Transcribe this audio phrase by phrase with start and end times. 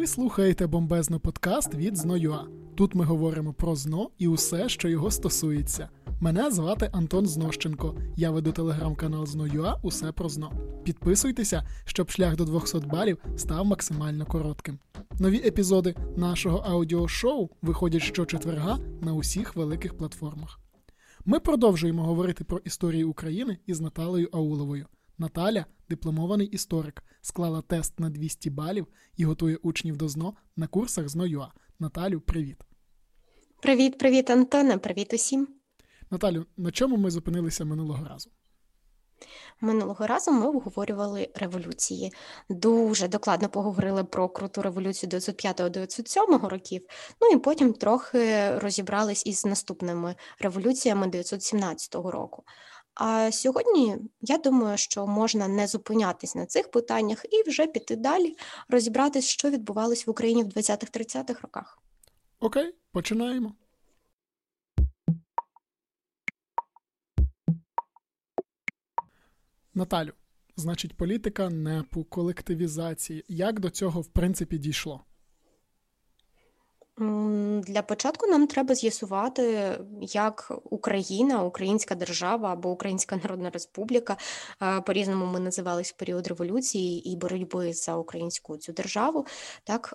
[0.00, 2.44] Ви слухаєте бомбезно подкаст від Зно.ua.
[2.74, 5.88] Тут ми говоримо про зно і усе, що його стосується.
[6.20, 7.94] Мене звати Антон Знощенко.
[8.16, 10.52] Я веду телеграм-канал Зно.ua Усе про зно.
[10.84, 14.78] Підписуйтеся, щоб шлях до 200 балів став максимально коротким.
[15.18, 20.60] Нові епізоди нашого аудіошоу виходять щочетверга на усіх великих платформах.
[21.24, 24.86] Ми продовжуємо говорити про історію України із Наталею Ауловою.
[25.18, 31.08] Наталя, дипломований історик, склала тест на 200 балів і готує учнів до ЗНО на курсах
[31.08, 31.52] ЗНО.ЮА.
[31.78, 32.56] Наталю, привіт.
[33.62, 34.78] Привіт, привіт, Антоне.
[34.78, 35.48] Привіт усім.
[36.10, 38.30] Наталю, на чому ми зупинилися минулого разу?
[39.60, 42.12] Минулого разу ми обговорювали революції.
[42.48, 46.86] Дуже докладно поговорили про круту революцію 905-907 років.
[47.20, 52.44] Ну і потім трохи розібрались із наступними революціями 917 року.
[53.02, 58.36] А сьогодні я думаю, що можна не зупинятись на цих питаннях і вже піти далі,
[58.68, 61.78] розібратись, що відбувалось в Україні в 20-30-х роках.
[62.40, 63.54] Окей, починаємо.
[69.74, 70.12] Наталю,
[70.56, 73.24] значить, політика НЕПу, колективізації.
[73.28, 75.04] Як до цього в принципі дійшло?
[77.62, 84.16] Для початку нам треба з'ясувати, як Україна, Українська держава або Українська Народна Республіка
[84.86, 89.26] по різному ми називались період революції і боротьби за українську цю державу.
[89.64, 89.94] Так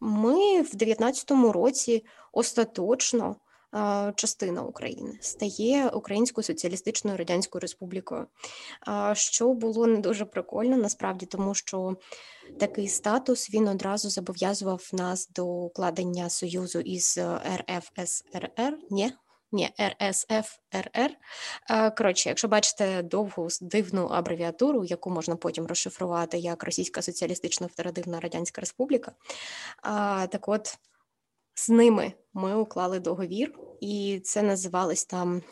[0.00, 3.36] ми в 19-му році остаточно
[4.14, 8.26] частина України стає Українською соціалістичною радянською республікою,
[9.12, 11.96] що було не дуже прикольно, насправді, тому що
[12.60, 17.18] такий статус він одразу зобов'язував нас до укладення союзу із
[17.56, 18.78] РФСРР.
[18.90, 19.12] Ні,
[19.52, 21.10] ні, РСФРР.
[21.96, 28.60] Коротше, якщо бачите довгу дивну абревіатуру, яку можна потім розшифрувати як Російська Соціалістична Федеративна Радянська
[28.60, 29.12] Республіка,
[30.28, 30.78] так от
[31.60, 35.42] з ними ми уклали договір, і це називалось там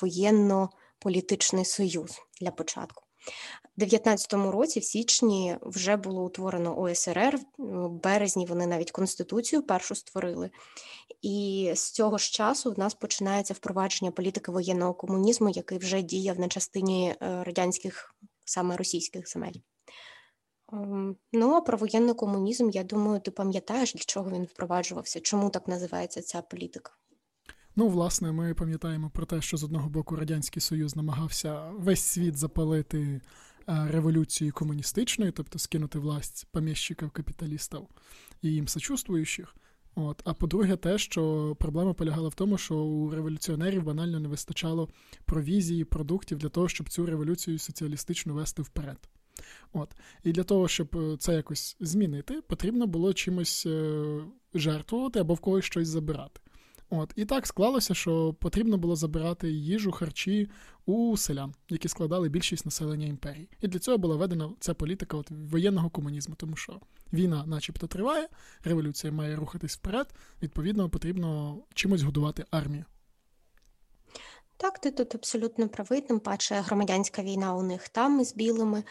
[0.00, 3.04] воєнно-політичний союз для початку.
[3.78, 7.38] У 19-му році, в січні, вже було утворено ОСРР.
[7.58, 10.50] В березні вони навіть конституцію першу створили.
[11.22, 16.40] І з цього ж часу в нас починається впровадження політики воєнного комунізму, який вже діяв
[16.40, 19.71] на частині е, радянських, саме російських земель.
[20.72, 25.20] Ем, ну, а про воєнний комунізм, я думаю, ти пам'ятаєш, для чого він впроваджувався?
[25.20, 26.92] Чому так називається ця політика?
[27.76, 32.36] Ну, власне, ми пам'ятаємо про те, що з одного боку Радянський Союз намагався весь світ
[32.36, 33.20] запалити е,
[33.90, 37.80] революцією комуністичною, тобто скинути власть поміщиків капіталістів
[38.42, 39.56] і їм сочувствуючих.
[39.94, 40.22] От.
[40.24, 44.88] А по-друге, те, що проблема полягала в тому, що у революціонерів банально не вистачало
[45.24, 49.08] провізії, продуктів для того, щоб цю революцію соціалістичну вести вперед.
[49.72, 49.90] От.
[50.24, 54.20] І для того, щоб е, це якось змінити, потрібно було чимось е,
[54.54, 56.40] жертвувати або в когось щось забирати.
[56.90, 57.12] От.
[57.16, 60.48] І так склалося, що потрібно було забирати їжу, харчі
[60.86, 63.48] у селян, які складали більшість населення імперії.
[63.60, 66.80] І для цього була введена ця політика от, воєнного комунізму, тому що
[67.12, 68.28] війна, начебто, триває,
[68.64, 72.84] революція має рухатись вперед, відповідно, потрібно чимось годувати армію.
[74.62, 78.84] Так, ти тут абсолютно правий, тим паче громадянська війна у них там із білими,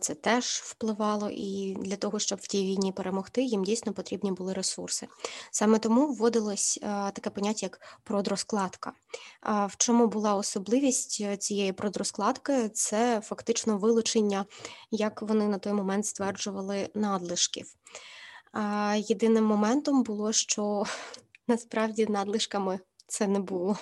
[0.00, 4.52] це теж впливало, і для того, щоб в тій війні перемогти, їм дійсно потрібні були
[4.52, 5.08] ресурси.
[5.50, 6.78] Саме тому вводилось
[7.12, 8.92] таке поняття, як продрозкладка.
[9.42, 12.68] В чому була особливість е, цієї продрозкладки?
[12.68, 14.44] Це фактично вилучення,
[14.90, 17.66] як вони на той момент стверджували, надлишків.
[18.96, 20.84] Єдиним моментом було, що
[21.48, 23.76] насправді надлишками це не було.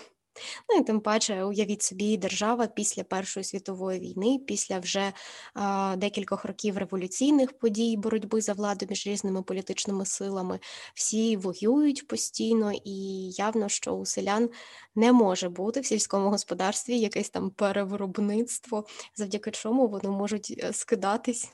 [0.69, 5.13] Ну і тим паче, уявіть собі, держава після Першої світової війни, після вже
[5.55, 10.61] а, декількох років революційних подій, боротьби за владу між різними політичними силами,
[10.95, 14.51] всі воюють постійно, і явно, що у селян
[14.95, 21.49] не може бути в сільському господарстві якесь там перевиробництво, завдяки чому вони можуть е, скидатись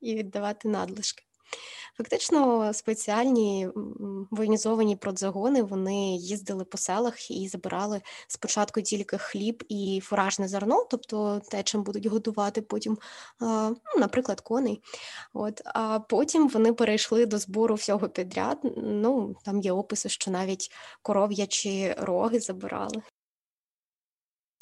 [0.00, 1.29] і віддавати надлишки.
[1.96, 3.68] Фактично, спеціальні
[4.30, 11.40] воєнізовані продзагони вони їздили по селах і забирали спочатку тільки хліб і фуражне зерно, тобто
[11.50, 12.98] те, чим будуть годувати потім,
[13.40, 14.82] ну, наприклад, коней.
[15.32, 18.58] От, А потім вони перейшли до збору всього підряд.
[18.76, 20.70] Ну, Там є описи, що навіть
[21.02, 23.02] коров'ячі роги забирали.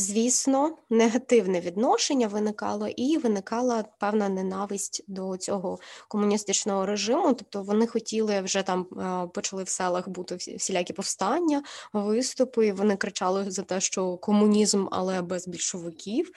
[0.00, 5.78] Звісно, негативне відношення виникало, і виникала певна ненависть до цього
[6.08, 7.34] комуністичного режиму.
[7.34, 11.62] Тобто вони хотіли вже там е, почали в селах бути всілякі повстання,
[11.92, 12.66] виступи.
[12.66, 16.32] і Вони кричали за те, що комунізм, але без більшовиків.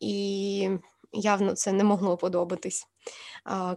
[0.00, 0.68] І
[1.12, 2.86] явно це не могло подобатись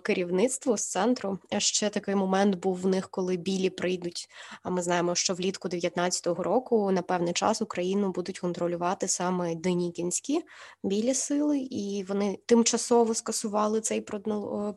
[0.01, 1.39] керівництву з центру.
[1.57, 4.27] Ще такий момент був в них, коли білі прийдуть.
[4.63, 10.41] А ми знаємо, що влітку 19-го року на певний час Україну будуть контролювати саме денікінські
[10.83, 14.01] білі сили, і вони тимчасово скасували цей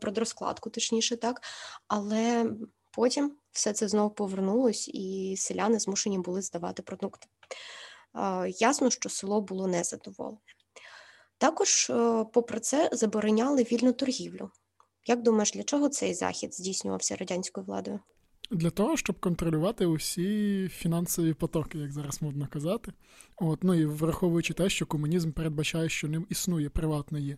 [0.00, 1.42] продрозкладку, точніше так.
[1.88, 2.50] Але
[2.92, 7.26] потім все це знову повернулось, і селяни змушені були здавати продукти.
[8.58, 10.38] Ясно, що село було незадоволене.
[11.38, 14.50] Також, е, попри це, забороняли вільну торгівлю.
[15.06, 18.00] Як думаєш, для чого цей захід здійснювався радянською владою?
[18.50, 22.92] Для того, щоб контролювати усі фінансові потоки, як зараз модно казати.
[23.36, 27.36] От, Ну і враховуючи те, що комунізм передбачає, що ним існує приватної,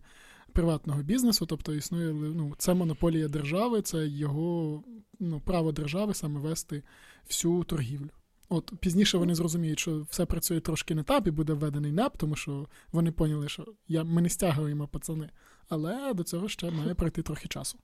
[0.53, 4.85] приватного бізнесу, тобто існує ну, це монополія держави, це його
[5.21, 6.83] ну, право держави саме вести
[7.29, 8.11] всю торгівлю.
[8.49, 12.37] От пізніше вони зрозуміють, що все працює трошки не так і буде введений НЕП, тому
[12.37, 15.31] що вони поняли, що я, ми не стягуємо пацани,
[15.69, 17.79] але до цього ще має пройти трохи часу.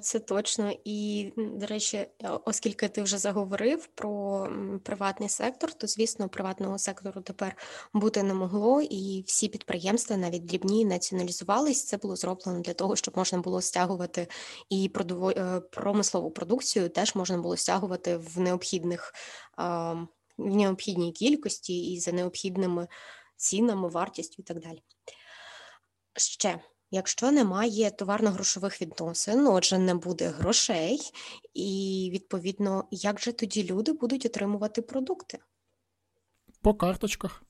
[0.00, 0.72] Це точно.
[0.84, 2.06] І, до речі,
[2.44, 4.48] оскільки ти вже заговорив про
[4.84, 7.56] приватний сектор, то звісно, приватного сектору тепер
[7.92, 11.84] бути не могло, і всі підприємства, навіть дрібні, націоналізувались.
[11.84, 14.28] Це було зроблено для того, щоб можна було стягувати
[14.70, 14.90] і
[15.36, 19.12] е, промислову продукцію, теж можна було стягувати в необхідних
[20.38, 22.88] в необхідній кількості і за необхідними
[23.36, 24.82] цінами, вартістю і так далі.
[26.16, 26.60] Ще
[26.94, 31.00] Якщо немає товарно-грошових відносин, отже, не буде грошей,
[31.54, 35.38] і відповідно, як же тоді люди будуть отримувати продукти?
[36.62, 37.42] По карточках.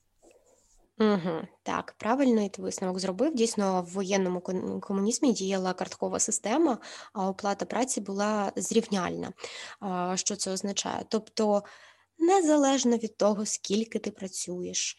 [0.99, 3.35] Угу, Так, правильно і ти висновок зробив.
[3.35, 4.41] Дійсно, в воєнному
[4.81, 6.79] комунізмі діяла карткова система,
[7.13, 9.33] а оплата праці була зрівняльна.
[10.15, 11.05] Що це означає?
[11.09, 11.63] Тобто
[12.19, 14.97] незалежно від того, скільки ти працюєш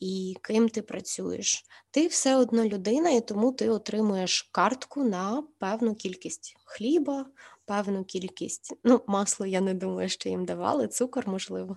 [0.00, 5.94] і ким ти працюєш, ти все одно людина, і тому ти отримуєш картку на певну
[5.94, 7.26] кількість хліба,
[7.66, 8.74] певну кількість.
[8.84, 11.76] Ну, масло, я не думаю, що їм давали, цукор можливо.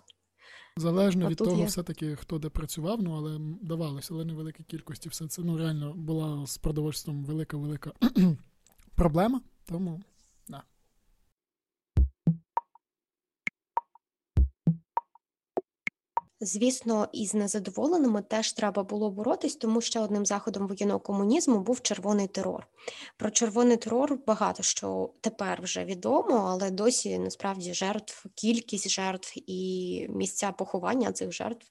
[0.77, 1.65] Залежно а від того, є...
[1.65, 5.09] все-таки хто де працював, ну але давалося, але невеликій кількості.
[5.09, 7.91] Все це ну реально була з продовольством велика-велика
[8.95, 9.41] проблема.
[9.65, 10.01] Тому
[16.39, 22.27] Звісно, із незадоволеними теж треба було боротись, тому ще одним заходом воєнного комунізму був червоний
[22.27, 22.67] терор.
[23.17, 30.07] Про червоний терор багато що тепер вже відомо, але досі насправді жертв, кількість жертв і
[30.09, 31.67] місця поховання цих жертв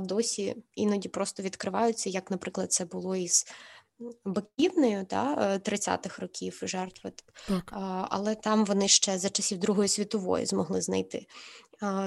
[0.00, 3.46] досі іноді просто відкриваються, як, наприклад, це було із.
[4.24, 7.12] Баківнею да, 30-х е, років жертви,
[7.48, 7.72] так.
[8.10, 11.26] але там вони ще за часів Другої світової змогли знайти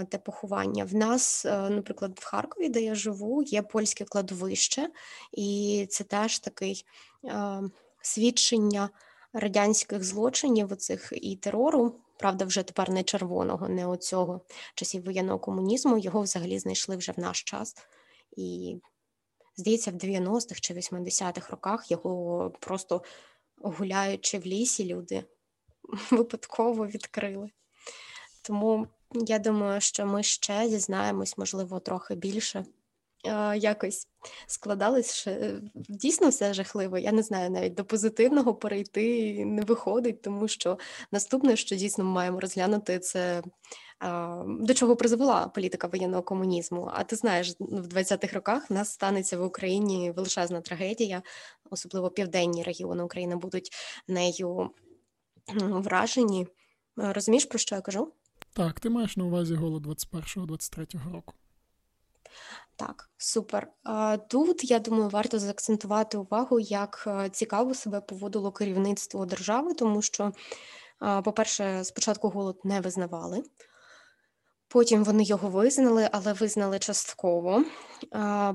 [0.10, 0.86] те поховання.
[0.86, 4.90] В нас, е, наприклад, в Харкові, де я живу, є польське кладовище,
[5.32, 6.86] і це теж такий
[8.02, 8.90] свідчення
[9.34, 11.96] радянських злочинів оцих і терору.
[12.18, 14.42] Правда, вже тепер не червоного, не оцього
[14.76, 15.98] часів воєнного комунізму.
[15.98, 17.76] Його взагалі знайшли вже в наш час.
[18.38, 18.78] І,
[19.58, 23.02] здається, в 90-х чи 80-х роках його просто
[23.58, 25.24] гуляючи в лісі, люди
[26.12, 27.50] випадково відкрили.
[28.42, 32.66] Тому я думаю, що ми ще дізнаємось, можливо, трохи більше.
[33.56, 34.08] Якось
[34.48, 36.98] складались ще дійсно все жахливо.
[36.98, 40.78] Я не знаю, навіть до позитивного перейти не виходить, тому що
[41.12, 43.44] наступне, що дійсно ми маємо розглянути, це
[44.46, 46.90] до чого призвела політика воєнного комунізму.
[46.94, 51.22] А ти знаєш, в 20-х роках в нас станеться в Україні величезна трагедія,
[51.70, 53.70] особливо південні регіони України будуть
[54.08, 54.70] нею
[55.58, 56.48] вражені.
[56.96, 58.12] Розумієш, про що я кажу?
[58.56, 61.34] Так, ти маєш на увазі голод 21-23 року.
[62.76, 63.68] Так, супер.
[64.30, 70.32] Тут я думаю, варто заакцентувати увагу, як е, цікаво себе поводило керівництво держави, тому що,
[71.24, 73.44] по-перше, спочатку голод не визнавали.
[74.68, 77.64] Потім вони його визнали, але визнали частково.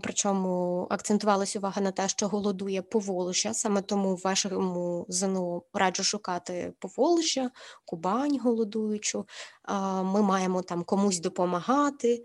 [0.02, 3.54] Причому акцентувалася увага на те, що голодує Поволжя.
[3.54, 7.50] Саме тому вашому ЗНО раджу шукати Поволжя,
[7.84, 9.26] Кубань голодуючу.
[10.02, 12.24] Ми маємо там комусь допомагати,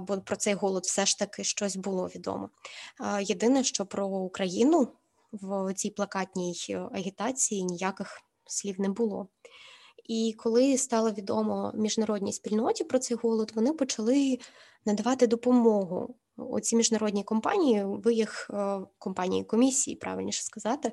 [0.00, 2.50] бо про цей голод все ж таки щось було відомо.
[3.20, 4.88] Єдине, що про Україну
[5.32, 9.28] в цій плакатній агітації ніяких слів не було.
[10.08, 14.38] І коли стало відомо міжнародній спільноті про цей голод, вони почали
[14.86, 16.14] надавати допомогу.
[16.36, 20.92] Оці міжнародні компанії, ви їх е, компанії комісії, правильніше сказати,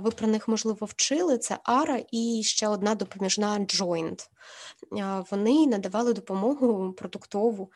[0.00, 1.38] ви про них можливо вчили.
[1.38, 4.28] Це Ара і ще одна допоміжна Joint.
[5.30, 7.72] Вони надавали допомогу продуктову.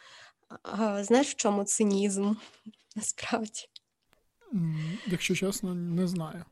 [1.01, 2.35] Знаєш, в чому цинізм
[2.97, 3.69] насправді?
[5.07, 6.45] Якщо чесно, не знаю.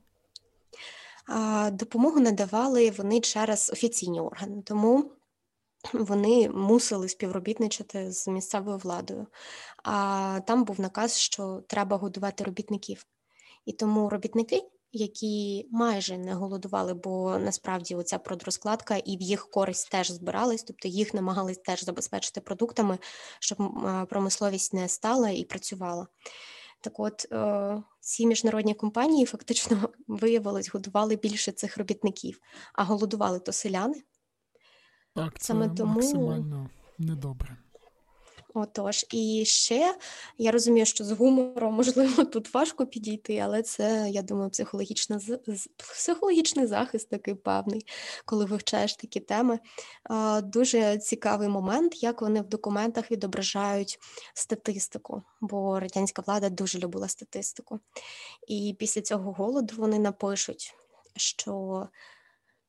[1.72, 5.12] Допомогу надавали вони через офіційні органи, тому
[5.92, 9.26] вони мусили співробітничати з місцевою владою.
[9.84, 13.06] А там був наказ, що треба годувати робітників.
[13.64, 14.62] І тому робітники,
[14.92, 20.88] які майже не голодували, бо насправді оця продрозкладка і в їх користь теж збирались, тобто
[20.88, 22.98] їх намагались теж забезпечити продуктами,
[23.40, 23.58] щоб
[24.08, 26.06] промисловість не стала і працювала.
[26.82, 32.40] Так от е, ці міжнародні компанії фактично виявилось, годували більше цих робітників,
[32.74, 34.02] а голодували то селяни.
[35.14, 35.94] Так, це Саме тому...
[35.94, 37.61] максимально недобре.
[38.54, 39.96] Отож, і ще
[40.38, 45.20] я розумію, що з гумором можливо тут важко підійти, але це, я думаю, психологічна
[45.76, 47.86] психологічний захист такий певний,
[48.24, 49.58] коли вивчаєш такі теми.
[50.42, 53.98] Дуже цікавий момент, як вони в документах відображають
[54.34, 57.80] статистику, бо радянська влада дуже любила статистику.
[58.48, 60.74] І після цього голоду вони напишуть,
[61.16, 61.86] що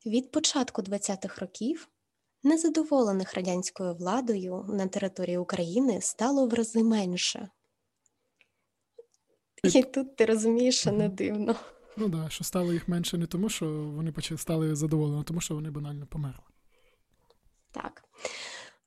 [0.06, 1.90] від початку 20-х років.
[2.44, 7.50] Незадоволених радянською владою на території України стало в рази менше.
[9.64, 11.56] І тут ти розумієш, що не дивно.
[11.98, 15.24] Ну так, да, що стало їх менше не тому, що вони почали стали задоволені, а
[15.24, 16.44] тому, що вони банально померли.
[17.72, 18.04] Так.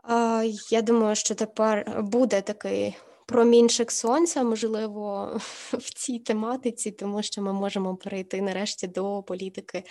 [0.03, 2.97] А, Я думаю, що тепер буде такий
[3.27, 5.31] промінчик сонця, можливо,
[5.73, 9.85] в цій тематиці, тому що ми можемо перейти нарешті до політики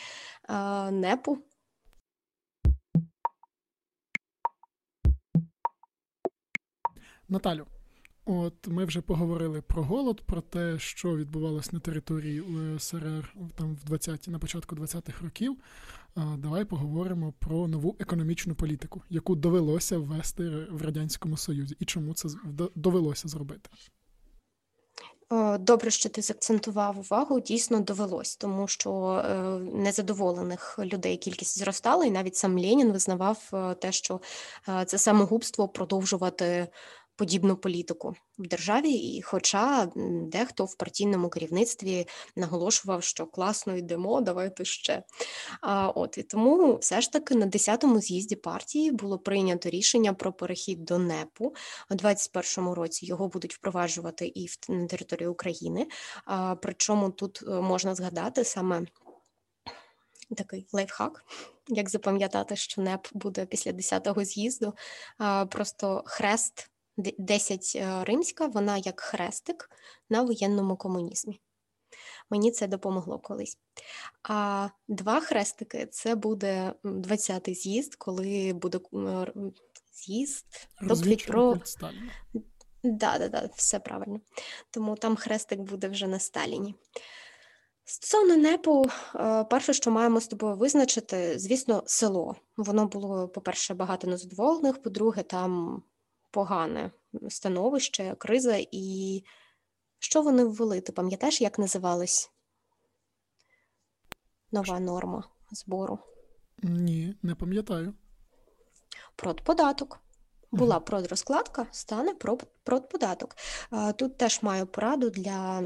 [0.48, 1.38] а, НЕПу.
[7.30, 7.66] Наталю,
[8.26, 13.84] от ми вже поговорили про голод, про те, що відбувалось на території УСРР там в
[13.84, 15.58] 20 на початку 20-х років.
[16.38, 22.30] Давай поговоримо про нову економічну політику, яку довелося ввести в радянському союзі, і чому це
[22.76, 23.70] довелося зробити.
[25.60, 32.12] Добре, що ти закцентував увагу, дійсно довелось, тому що е, незадоволених людей кількість зростала, і
[32.12, 34.22] навіть сам Ленін визнавав е, те, що
[34.70, 36.68] е, це самогубство продовжувати
[37.16, 39.92] подібну політику в державі, і хоча
[40.22, 45.04] дехто в партійному керівництві наголошував, що класно йдемо, давайте ще.
[45.62, 50.34] А от і тому все ж таки на 10-му з'їзді партії було прийнято рішення про
[50.34, 51.54] перехід до НЕПу.
[51.90, 55.88] У 21-му році його будуть впроваджувати і на території України.
[56.26, 58.86] А, Причому тут е, можна згадати саме.
[60.38, 61.26] Такий лайфхак,
[61.68, 64.74] як запам'ятати, що НЕП буде після 10-го з'їзду,
[65.50, 69.70] просто хрест 10 е, римська, вона як хрестик
[70.10, 71.42] на воєнному комунізмі.
[72.30, 73.58] Мені це допомогло колись.
[74.24, 78.80] А два хрестики це буде 20-й з'їзд, коли буде
[79.94, 80.46] з'їзд.
[80.88, 81.58] Тобто про...
[82.84, 84.20] Да, да, да, все правильно.
[84.72, 86.76] Тому там хрестик буде вже на Сталіні.
[87.86, 88.86] Стосовно НЕПу,
[89.16, 92.36] е, перше, що маємо з тобою визначити, звісно, село.
[92.58, 95.84] Воно було, по-перше, багато незадоволених, по-друге, там
[96.36, 96.92] погане
[97.30, 99.24] становище, криза, і
[100.00, 100.82] що вони ввели?
[100.82, 102.32] Ти пам'ятаєш, як називалась
[104.52, 106.00] нова норма збору?
[106.64, 107.94] Ні, не пам'ятаю.
[109.16, 110.00] Продподаток
[110.56, 112.14] була продрозкладка, стане
[112.64, 113.36] продподаток.
[113.96, 115.64] Тут теж маю пораду для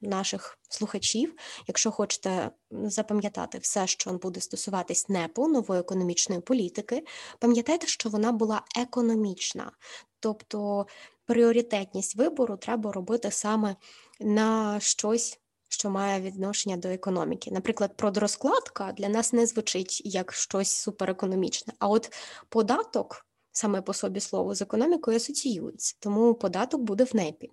[0.00, 1.34] наших слухачів.
[1.66, 7.04] Якщо хочете запам'ятати все, що буде стосуватись НЕПу, нової економічної політики,
[7.38, 9.72] пам'ятайте, що вона була економічна,
[10.20, 10.86] тобто
[11.26, 13.76] пріоритетність вибору треба робити саме
[14.20, 15.36] на щось.
[15.72, 17.50] Що має відношення до економіки.
[17.50, 21.72] Наприклад, продрозкладка для нас не звучить як щось суперекономічне.
[21.78, 22.12] А от
[22.48, 27.50] податок саме по собі слово з економікою асоціюється, тому податок буде в НЕПі.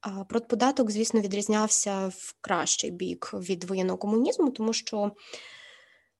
[0.00, 5.12] А Продподаток, звісно, відрізнявся в кращий бік від воєнного комунізму, тому що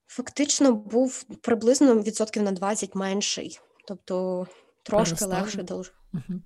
[0.07, 4.47] фактично був приблизно відсотків на 20 менший, тобто
[4.83, 5.65] трошки перестали, легше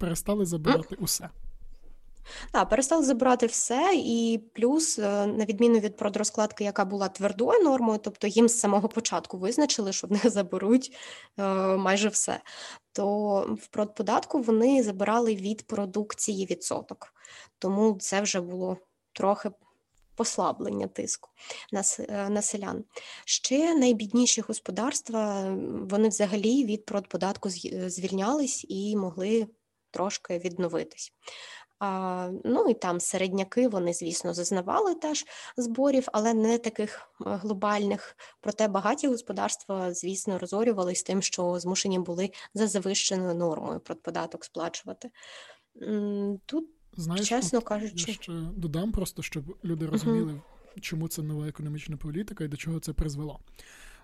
[0.01, 1.29] перестали забирати усе.
[2.53, 8.01] Так, перестали забирати все, і плюс, е, на відміну від продрозкладки, яка була твердою нормою,
[8.03, 10.97] тобто їм з самого початку визначили, що в них заберуть
[11.39, 11.43] е,
[11.77, 12.41] майже все.
[12.93, 17.15] То в продподатку вони забирали від продукції відсоток,
[17.59, 18.77] тому це вже було
[19.13, 19.51] трохи.
[20.19, 21.31] Послаблення тиску
[21.73, 22.85] на е, на селян.
[23.25, 25.57] Ще найбідніші господарства
[25.91, 27.51] вони взагалі від продподатку
[27.87, 29.47] звільнялись і могли
[29.91, 31.13] трошки відновитись.
[31.79, 35.25] А, Ну і там середняки вони, звісно, зазнавали теж
[35.57, 38.17] зборів, але не таких е, глобальних.
[38.41, 45.11] Проте багаті господарства, звісно, розорювались тим, що змушені були за завищеною нормою податок сплачувати.
[46.47, 46.67] Тут
[46.97, 48.05] Знаєш, чесно кажучи.
[48.09, 50.41] Я ще додам просто, щоб люди розуміли, uh
[50.81, 53.41] чому це нова економічна політика і до чого це призвело.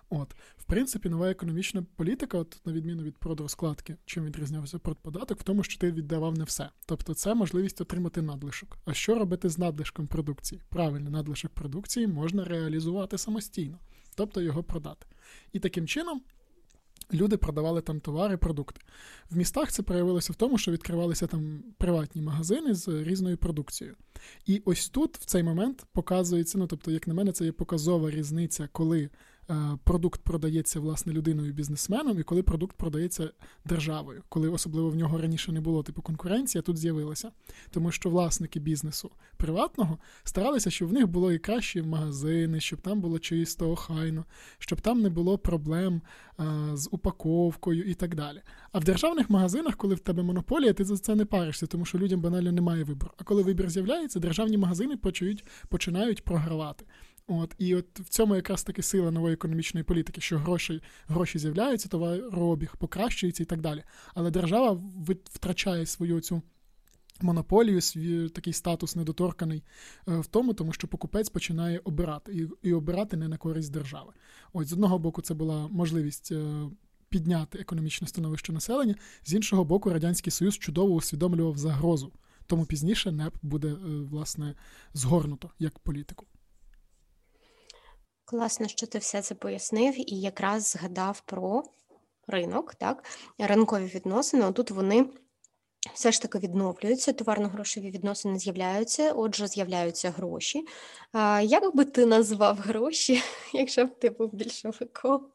[0.09, 5.43] От, в принципі, нова економічна політика, от на відміну від продрозкладки, чим відрізнявся продподаток, в
[5.43, 6.69] тому, що ти віддавав не все.
[6.85, 8.77] Тобто це можливість отримати надлишок.
[8.85, 10.61] А що робити з надлишком продукції?
[10.69, 13.79] Правильно, надлишок продукції можна реалізувати самостійно,
[14.15, 15.05] тобто його продати.
[15.53, 16.21] І таким чином.
[17.13, 18.81] Люди продавали там товари, продукти.
[19.29, 23.95] В містах це проявилося в тому, що відкривалися там приватні магазини з різною продукцією.
[24.45, 28.11] І ось тут, в цей момент, показується, ну тобто, як на мене, це є показова
[28.11, 29.09] різниця, коли
[29.83, 33.29] продукт продається власне людиною бізнесменом, і коли продукт продається
[33.65, 37.31] державою, коли особливо в нього раніше не було типу конкуренції, а тут з'явилася.
[37.69, 43.01] Тому що власники бізнесу приватного старалися, щоб в них було і кращі магазини, щоб там
[43.01, 44.25] було чисто, охайно,
[44.57, 46.01] щоб там не було проблем
[46.37, 48.41] а, е, з упаковкою і так далі.
[48.71, 51.97] А в державних магазинах, коли в тебе монополія, ти за це не паришся, тому що
[51.97, 53.11] людям банально немає вибору.
[53.17, 56.85] А коли вибір з'являється, державні магазини почують, починають програвати.
[57.27, 61.89] От І от в цьому якраз таки сила нової економічної політики, що гроші гроші з'являються,
[61.89, 63.83] товарообіг покращується і так далі.
[64.13, 64.81] Але держава
[65.23, 66.41] втрачає свою цю
[67.21, 69.63] монополію, свій такий статус недоторканий
[70.07, 74.13] е, в тому, тому що покупець починає обирати і і обирати не на користь держави.
[74.53, 76.31] Ось з одного боку, це була можливість.
[76.31, 76.69] Е,
[77.09, 82.11] підняти економічне становище населення, з іншого боку, Радянський Союз чудово усвідомлював загрозу,
[82.47, 83.75] тому пізніше НЕП буде е,
[84.11, 84.55] власне
[84.93, 86.25] згорнуто як політику.
[88.33, 91.63] Класно, що ти все це пояснив і якраз згадав про
[92.27, 93.03] ринок, так,
[93.37, 94.51] ринкові відносини.
[94.51, 95.05] Тут вони
[95.93, 100.67] все ж таки відновлюються, товарно-грошові відносини з'являються, отже, з'являються гроші.
[101.11, 103.21] А, Як би ти назвав гроші,
[103.53, 105.27] якщо б ти був більшовиком?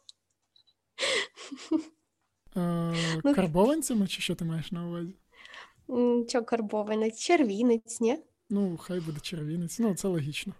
[2.56, 5.14] Е, ну, карбованцями, чи що ти маєш на увазі?
[6.28, 7.18] Що карбованець?
[7.18, 8.18] Червінець, ні?
[8.50, 10.52] Ну, хай буде червінець, ну це логічно.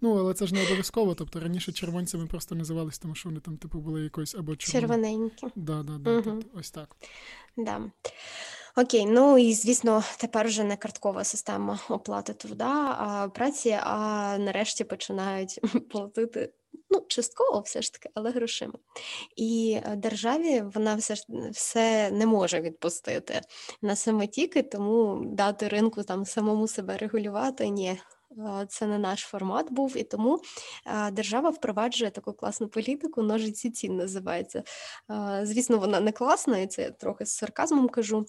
[0.00, 1.14] Ну, але це ж не обов'язково.
[1.14, 5.46] Тобто раніше червонцями просто називались, тому що вони там, типу, були якось або червоненькі.
[5.56, 6.22] Да, да, да, угу.
[6.24, 6.96] тобто, ось так.
[7.56, 7.80] Да.
[8.76, 14.84] Окей, ну і звісно, тепер вже не карткова система оплати труда, а праці, а нарешті
[14.84, 16.52] починають платити.
[16.90, 18.74] Ну, частково все ж таки, але грошима.
[19.36, 23.40] І державі вона все ж все не може відпустити
[23.82, 28.00] на самотіки, тому дати ринку там самому себе регулювати ні,
[28.68, 30.40] це не наш формат був, і тому
[31.12, 34.62] держава впроваджує таку класну політику, ножиці цін називається.
[35.42, 38.26] Звісно, вона не класна, і це я трохи з сарказмом кажу.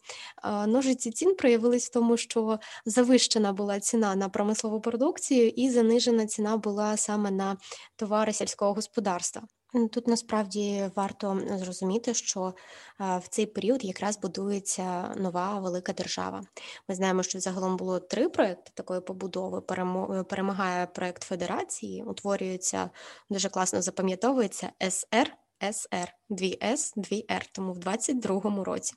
[0.68, 6.58] Ножиці цін проявились в тому, що завищена була ціна на промислову продукцію, і занижена ціна
[6.58, 7.58] була саме на
[7.96, 9.44] товари сільського господарства.
[9.74, 12.54] Тут насправді варто зрозуміти, що
[13.00, 16.44] в цей період якраз будується нова велика держава.
[16.90, 19.62] Ми знаємо, що загалом було три проекти такої побудови.
[20.30, 22.90] Перемагає проект Федерації, утворюється
[23.30, 28.94] дуже класно запам'ятовується СР СР, 2С, 2Р, тому в 22-му році.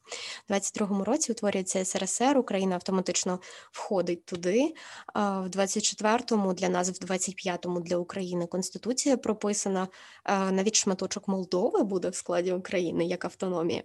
[0.49, 3.41] В 22-му році утворюється СРСР, Україна автоматично
[3.73, 4.75] входить туди.
[5.15, 9.89] В 24-му для нас, в 25-му для України Конституція прописана.
[10.29, 13.83] Навіть шматочок Молдови буде в складі України як автономія.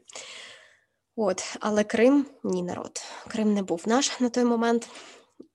[1.16, 3.02] От, але Крим ні народ.
[3.28, 4.90] Крим не був наш на той момент.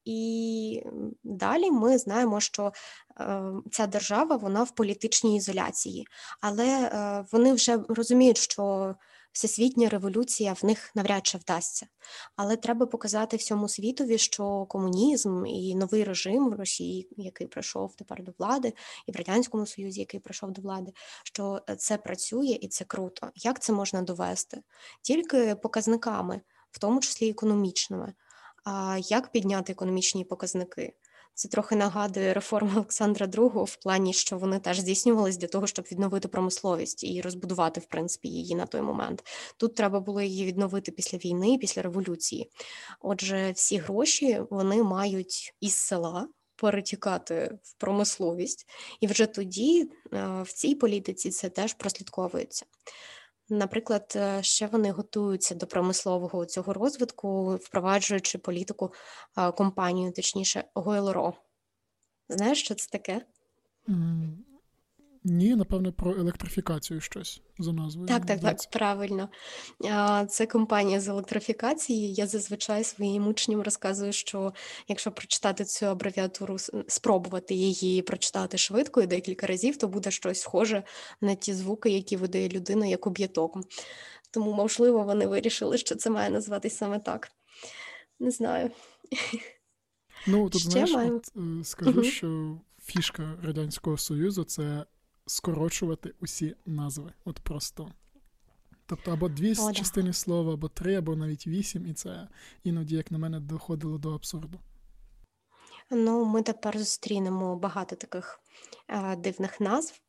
[0.06, 0.82] І
[1.24, 2.72] далі ми знаємо, що
[3.20, 3.42] е,
[3.72, 6.06] ця держава вона в політичній ізоляції,
[6.40, 8.94] але е, вони вже розуміють, що
[9.36, 11.86] всесвітня революція в них навряд чи вдасться.
[12.36, 18.22] Але треба показати всьому світові, що комунізм і новий режим в Росії, який прийшов тепер
[18.22, 18.72] до влади,
[19.06, 20.92] і в радянському союзі, який прийшов до влади,
[21.24, 23.30] що це працює і це круто.
[23.34, 24.62] Як це можна довести?
[25.02, 26.40] Тільки показниками,
[26.70, 28.14] в тому числі економічними.
[28.68, 30.92] А як підняти економічні показники?
[31.34, 35.84] Це трохи нагадує реформи Олександра II в плані, що вони теж здійснювалися для того, щоб
[35.92, 39.24] відновити промисловість і розбудувати, в принципі, її на той момент.
[39.56, 42.50] Тут треба було її відновити після війни, після революції.
[43.00, 46.28] Отже, всі гроші вони мають із села.
[46.58, 48.66] Перетікати в промисловість,
[49.00, 52.66] і вже тоді е, в цій політиці це теж прослідковується.
[53.48, 58.92] Наприклад, е, ще вони готуються до промислового цього розвитку, впроваджуючи політику
[59.54, 61.32] компанію, точніше, Гойлоро.
[62.28, 63.26] Знаєш, що це таке?
[65.28, 68.08] Ні, напевне, про електрифікацію щось за назвою.
[68.08, 69.28] Так, так, так, правильно.
[70.28, 72.14] Це компанія з електрифікації.
[72.14, 74.52] Я зазвичай своїм учням розказую, що
[74.88, 76.56] якщо прочитати цю абревіатуру,
[76.88, 80.82] спробувати її прочитати швидко і декілька разів, то буде щось схоже
[81.20, 83.58] на ті звуки, які видає людина як об'єток.
[84.30, 87.28] Тому, можливо, вони вирішили, що це має назватись саме так.
[88.20, 88.70] Не знаю.
[90.26, 91.16] Ну, тут Ще знаєш, маємо...
[91.16, 94.84] от, е, скажу, що фішка Радянського Союзу це
[95.26, 97.12] скорочувати усі назви.
[97.24, 97.92] От просто.
[98.86, 100.12] Тобто або дві О, частини да.
[100.12, 102.28] слова, або три, або навіть вісім, і це
[102.64, 104.60] іноді, як на мене, доходило до абсурду.
[105.90, 108.40] Ну, ми тепер зустрінемо багато таких
[108.88, 110.00] е, дивних назв.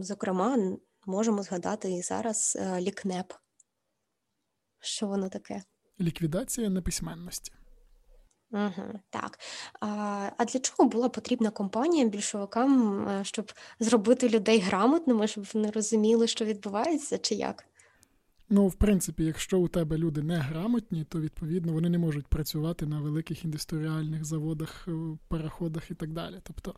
[0.00, 3.32] Зокрема, можемо згадати і зараз е, лікнеп.
[4.80, 5.62] Що воно таке?
[6.00, 7.52] Ліквідація неписьменності.
[8.52, 9.38] Угу, Так.
[9.80, 9.86] А
[10.38, 16.26] а для чого була потрібна компанія більшовикам, е, щоб зробити людей грамотними, щоб вони розуміли,
[16.26, 17.64] що відбувається, чи як?
[18.54, 22.86] Ну, в принципі, якщо у тебе люди не грамотні, то відповідно вони не можуть працювати
[22.86, 24.92] на великих індустріальних заводах, е,
[25.28, 26.34] пароходах і так далі.
[26.42, 26.74] Тобто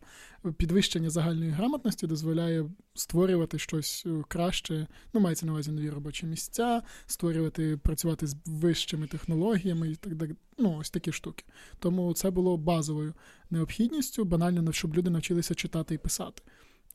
[0.57, 6.81] підвищення загальної грамотності дозволяє створювати щось е, краще, ну мається на увазі нові робочі місця,
[7.05, 10.35] створювати, працювати з вищими технологіями і так далі.
[10.57, 11.43] Ну, ось такі штуки.
[11.79, 13.13] Тому це було базовою
[13.49, 16.43] необхідністю, банально, щоб люди навчилися читати і писати.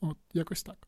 [0.01, 0.87] От, якось так.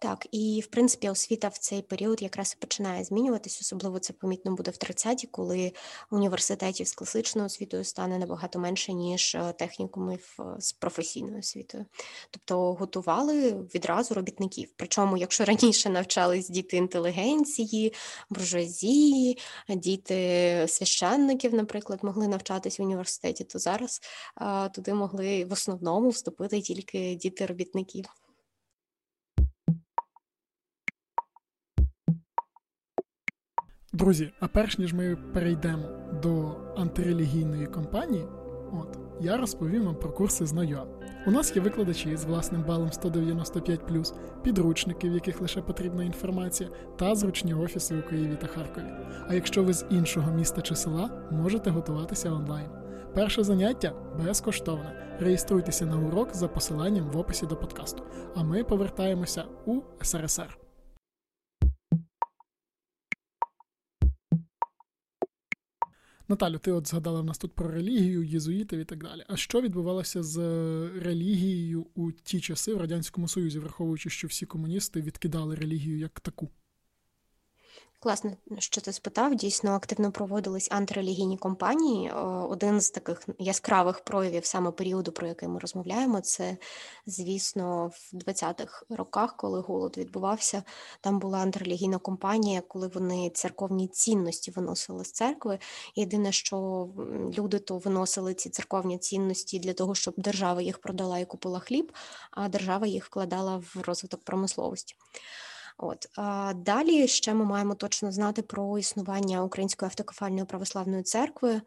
[0.00, 4.54] Так, і в принципі освіта в цей період якраз і починає змінюватись, особливо це помітно
[4.54, 5.72] буде в 30-ті, коли
[6.10, 11.86] університетів з класичною освітою стане набагато менше, ніж е, технікумів е, з професійною освітою.
[12.30, 14.72] Тобто готували відразу робітників.
[14.76, 17.92] Причому, якщо раніше навчались діти інтелігенції,
[18.30, 24.00] буржуазії, діти священників, наприклад, могли навчатись в університеті, то зараз
[24.40, 28.04] е, туди могли в основному вступити тільки діти робітників.
[33.92, 35.82] Друзі, а перш ніж ми перейдемо
[36.22, 38.24] до антирелігійної кампанії,
[38.72, 40.88] от я розповім вам про курси знайом.
[41.26, 43.80] У нас є викладачі з власним балом 195,
[44.42, 48.84] підручники, в яких лише потрібна інформація, та зручні офіси у Києві та Харкові.
[49.28, 52.68] А якщо ви з іншого міста чи села, можете готуватися онлайн.
[53.14, 53.92] Перше заняття
[54.24, 55.16] безкоштовне.
[55.20, 58.02] Реєструйтеся на урок за посиланням в описі до подкасту.
[58.34, 60.67] А ми повертаємося у СРСР.
[66.28, 69.24] Наталю, ти от згадала в нас тут про релігію, єзуїтів і так далі.
[69.28, 70.38] А що відбувалося з
[71.02, 76.50] релігією у ті часи в Радянському Союзі, враховуючи, що всі комуністи відкидали релігію як таку?
[78.00, 79.34] Класно, що ти спитав.
[79.34, 82.10] Дійсно активно проводились антирелігійні кампанії.
[82.48, 86.56] Один з таких яскравих проявів саме періоду, про який ми розмовляємо, це,
[87.06, 90.62] звісно, в 20-х роках, коли голод відбувався,
[91.00, 95.58] там була антирелігійна кампанія, коли вони церковні цінності виносили з церкви.
[95.96, 96.88] Єдине, що
[97.38, 101.92] люди то виносили ці церковні цінності для того, щоб держава їх продала і купила хліб,
[102.30, 104.96] а держава їх вкладала в розвиток промисловості.
[105.78, 106.06] От
[106.56, 111.60] далі ще ми маємо точно знати про існування Української автокефальної православної церкви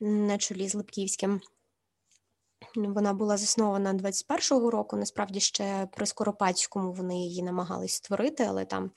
[0.00, 1.40] на чолі з Липківським.
[2.76, 4.96] Вона була заснована 21-го року.
[4.96, 8.90] Насправді ще при Скоропадському вони її намагались створити, але там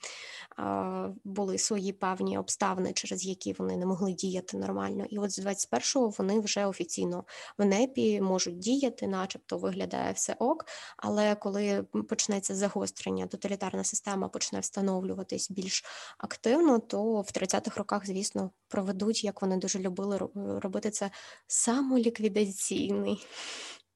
[0.56, 5.04] а, були свої певні обставини, через які вони не могли діяти нормально.
[5.10, 7.24] І от з 21-го вони вже офіційно
[7.58, 10.64] в НЕПі можуть діяти, начебто виглядає все ок.
[10.96, 15.84] Але коли почнеться загострення, тоталітарна система почне встановлюватись більш
[16.18, 21.10] активно, то в 30-х роках, звісно, проведуть, як вони дуже любили робити це
[21.46, 23.26] самоліквідаційний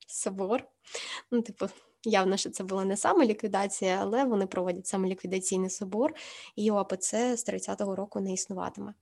[0.07, 0.65] собор.
[1.31, 1.67] Ну, типу,
[2.05, 6.15] явно, що це була не саме ліквідація, але вони проводять саме ліквідаційний собор,
[6.57, 8.95] і ОАПЦ з 30-го року не існуватиме.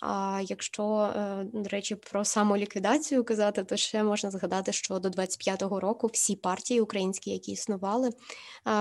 [0.00, 5.80] А якщо, е, до речі, про самоліквідацію казати, то ще можна згадати, що до 25-го
[5.80, 8.10] року всі партії українські, які існували,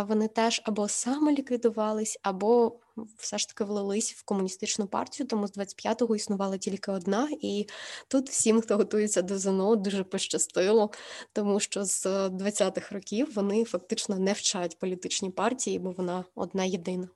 [0.08, 2.80] вони теж або самоліквідувались, або
[3.18, 7.68] все ж таки влились в комуністичну партію, тому з 25-го існувала тільки одна, і
[8.08, 10.92] тут всім, хто готується до ЗНО, дуже пощастило,
[11.34, 17.08] тому що з 20-х років вони фактично не вчать політичні партії, бо вона одна єдина.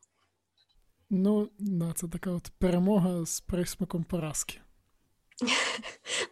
[1.13, 4.59] Ну, да, це така от перемога з присмаком поразки.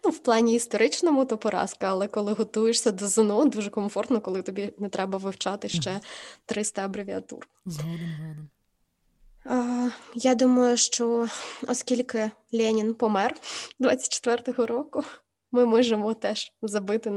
[0.03, 4.73] Ну, в плані історичному то поразка, але коли готуєшся до ЗНО, дуже комфортно, коли тобі
[4.77, 5.99] не треба вивчати ще
[6.45, 7.47] 300 абревіатур.
[7.65, 8.49] Згодом, згодом.
[10.15, 11.27] Я думаю, що
[11.67, 13.35] оскільки Ленін помер
[13.79, 15.03] 24-го року,
[15.51, 17.11] ми можемо теж забити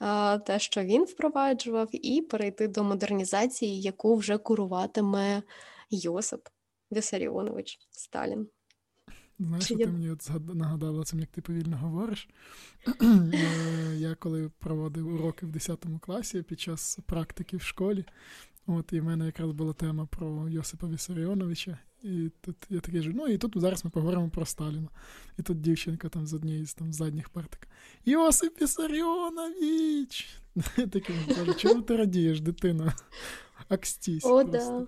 [0.00, 5.42] на те, що він впроваджував, і перейти до модернізації, яку вже куруватиме
[5.90, 6.48] Йосип
[6.92, 8.48] Вісаріонович Сталін.
[9.38, 12.28] Знаєш, що ти мені от нагадала цим, як ти повільно говориш.
[13.96, 18.04] Я коли проводив уроки в 10 класі під час практики в школі,
[18.66, 23.10] от і в мене якраз була тема про Йосипа Вісаріоновича, І тут я такий ж,
[23.14, 24.88] ну і тут зараз ми поговоримо про Сталіна.
[25.38, 27.68] І тут дівчинка там з однієї з там задніх партик.
[28.04, 30.28] Йосип Вісаріонович!
[30.76, 32.94] Таким каже, чому ти радієш, дитина?
[33.68, 34.24] Акстісь.
[34.24, 34.86] О, да.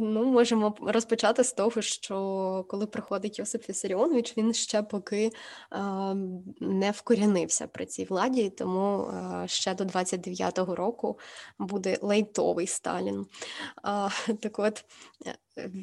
[0.00, 5.30] Ну, можемо розпочати з того, що коли приходить Йосип Вісаріонович, він ще поки
[6.60, 9.12] не вкорінився при цій владі, тому
[9.46, 11.18] ще до 29-го року
[11.58, 13.26] буде лейтовий Сталін.
[14.40, 14.84] Так от,
[15.26, 15.36] е,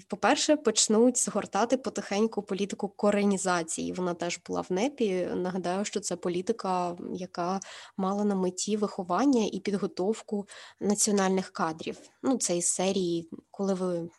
[0.07, 3.93] по-перше, почнуть згортати потихеньку політику коренізації.
[3.93, 5.29] Вона теж була в НЕПі.
[5.35, 7.59] Нагадаю, що це політика, яка
[7.97, 10.47] мала на меті виховання і підготовку
[10.79, 11.97] національних кадрів.
[12.23, 14.09] Ну, це із серії, коли ви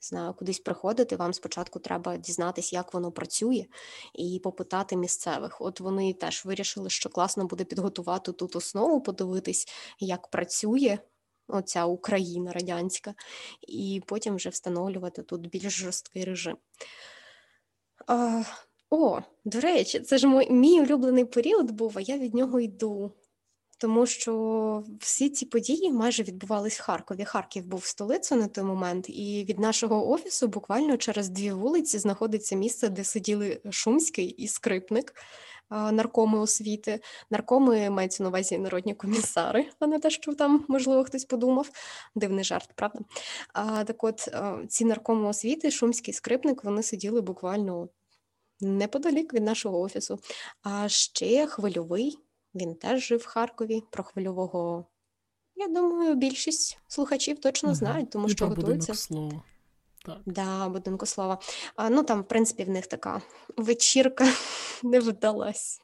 [0.00, 3.66] знаю, кудись приходити, вам спочатку треба дізнатися, як воно працює,
[4.14, 5.60] і попитати місцевих.
[5.60, 10.98] От вони теж вирішили, що класно буде підготувати тут основу, подивитись, як працює
[11.48, 13.14] оця Україна радянська,
[13.68, 16.56] і потім вже встановлювати тут більш жорсткий режим.
[18.06, 18.42] А,
[18.90, 23.12] О, до речі, це ж мій, мій улюблений період був, а я від нього йду
[23.78, 27.24] тому що всі ці події майже відбувались в Харкові.
[27.24, 32.56] Харків був столицею на той момент, і від нашого офісу буквально через дві вулиці знаходиться
[32.56, 35.14] місце, де сиділи Шумський і скрипник.
[35.70, 37.00] Наркоми освіти,
[37.30, 41.70] наркоми мається на увазі народні комісари, а не те, що там, можливо, хтось подумав.
[42.14, 42.98] Дивний жарт, правда?
[43.52, 44.28] А, Так от
[44.68, 47.88] ці наркоми освіти, шумський скрипник, вони сиділи буквально
[48.60, 50.18] неподалік від нашого офісу.
[50.62, 52.18] А ще хвильовий
[52.54, 54.86] він теж жив в Харкові про хвильового.
[55.56, 58.92] Я думаю, більшість слухачів точно знають, тому що готуються.
[60.04, 60.18] Так.
[60.26, 61.38] Да, будинку слова.
[61.76, 63.22] А, Ну там, в принципі, в них така
[63.56, 64.26] вечірка
[64.82, 65.80] не вдалась.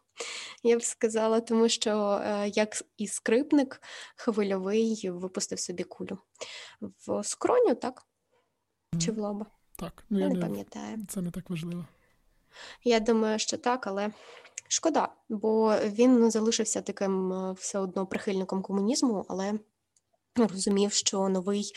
[0.63, 3.83] Я б сказала, тому що е, як і скрипник
[4.17, 6.19] хвильовий випустив собі кулю
[6.81, 8.07] в скроню, так?
[8.99, 9.47] Чи в лоба?
[9.77, 10.99] Так, ну я, я не пам'ятаю.
[11.09, 11.87] Це не так важливо.
[12.85, 14.11] Я думаю, що так, але
[14.73, 19.59] Шкода, бо він залишився таким е, все одно прихильником комунізму, але
[20.37, 21.73] розумів, що новий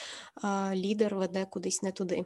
[0.73, 2.25] лідер веде кудись не туди.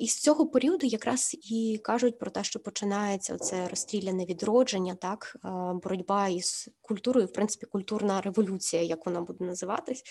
[0.00, 5.36] І з цього періоду якраз і кажуть про те, що починається це розстріляне відродження, так
[5.82, 10.02] боротьба із культурою, в принципі, культурна революція, як вона буде називатись.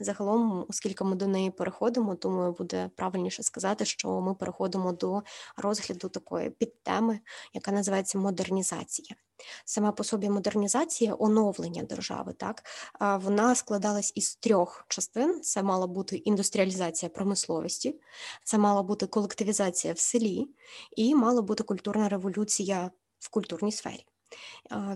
[0.00, 5.22] Загалом, оскільки ми до неї переходимо, думаю, буде правильніше сказати, що ми переходимо до
[5.56, 7.20] розгляду такої підтеми,
[7.54, 9.16] яка називається модернізація.
[9.64, 12.62] Сама по собі модернізація, оновлення держави, так
[13.00, 18.00] вона складалась із трьох частин: це мала бути індустріалізація промисловості,
[18.44, 20.48] це мала бути колективізація в селі,
[20.96, 24.06] і мала бути культурна революція в культурній сфері.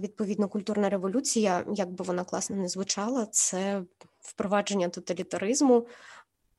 [0.00, 3.82] Відповідно, культурна революція, як би вона класно не звучала, це
[4.20, 5.86] впровадження тоталітаризму,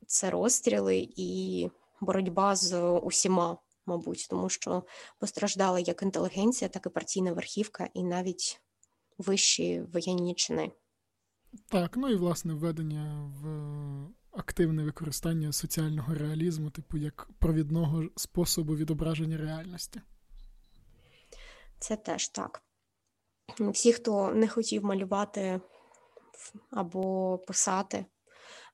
[0.08, 1.69] це розстріли і
[2.02, 4.84] боротьба з усіма мабуть, тому що
[5.19, 8.62] постраждала як інтелігенція, так і партійна верхівка, і навіть
[9.17, 10.71] вищі воєнні чини.
[11.67, 13.48] Так, ну і власне введення в
[14.32, 20.02] активне використання соціального реалізму, типу як провідного способу відображення реальності.
[21.80, 22.63] Це теж так.
[23.60, 25.62] Всі, хто не хотів малювати
[26.71, 28.06] або писати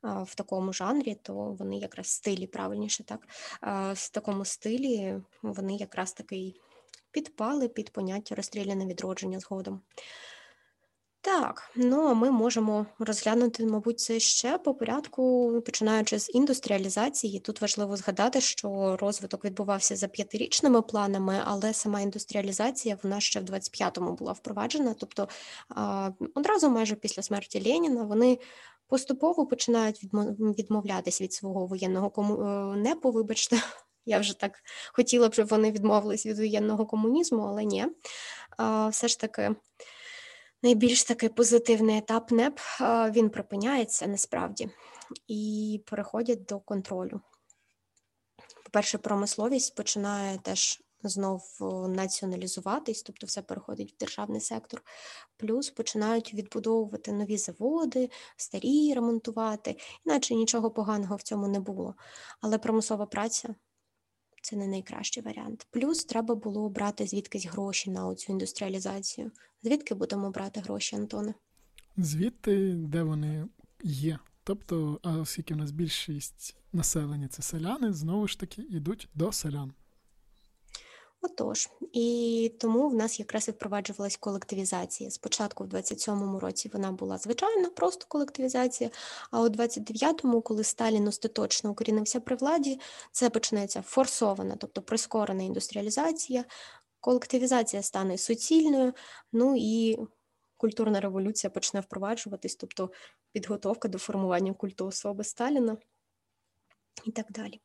[0.04, 3.28] в такому жанрі, то вони якраз стилі правильніше, так
[3.96, 6.54] в такому стилі вони якраз таки
[7.12, 9.82] підпали під поняття розстріляне відродження згодом.
[11.24, 17.40] Так, ну а ми можемо розглянути, мабуть, це ще по порядку, починаючи з індустріалізації.
[17.40, 23.44] Тут важливо згадати, що розвиток відбувався за п'ятирічними планами, але сама індустріалізація вона ще в
[23.44, 24.96] 25-му була впроваджена.
[25.00, 25.28] Тобто
[26.36, 28.40] одразу майже після смерті Леніна вони
[28.88, 30.04] поступово починають
[30.40, 32.42] відмовлятися від свого воєнного кому...
[32.42, 33.58] Е, непу, вибачте.
[34.06, 34.60] Я вже так
[34.94, 37.86] хотіла б, щоб вони відмовились від воєнного комунізму, але ні.
[38.90, 39.56] Все ж таки,
[40.62, 42.60] найбільш такий позитивний етап НЕП
[43.16, 44.70] він припиняється насправді
[45.28, 47.22] і переходять до контролю.
[48.64, 51.58] По-перше, промисловість починає теж знов
[51.90, 54.84] націоналізуватись, тобто все переходить в державний сектор,
[55.38, 61.96] плюс починають відбудовувати нові заводи, старі ремонтувати, іначе нічого поганого в цьому не було.
[62.42, 63.56] Але промислова праця
[64.42, 65.68] це не найкращий варіант.
[65.72, 69.32] Плюс треба було брати звідкись гроші на цю індустріалізацію.
[69.64, 71.34] Звідки будемо брати гроші, Антоне?
[71.98, 73.48] Звідти, де вони
[73.84, 74.20] є.
[74.44, 79.74] Тобто, оскільки в нас більшість населення це селяни, знову ж таки йдуть до селян.
[81.24, 85.12] Отож, і тому в нас якраз і впроваджувалась колективізація.
[85.12, 88.90] Спочатку в 27-му році вона була звичайна, просто колективізація.
[89.32, 92.80] А у 29-му, коли Сталін остаточно укорінився при владі,
[93.12, 96.46] це почнеться форсована, тобто прискорена індустріалізація,
[97.00, 98.94] колективізація стане суцільною,
[99.34, 99.98] ну і
[100.58, 102.92] культурна революція почне впроваджуватись, тобто
[103.32, 105.78] підготовка до формування культу особи Сталіна
[107.06, 107.62] і так далі.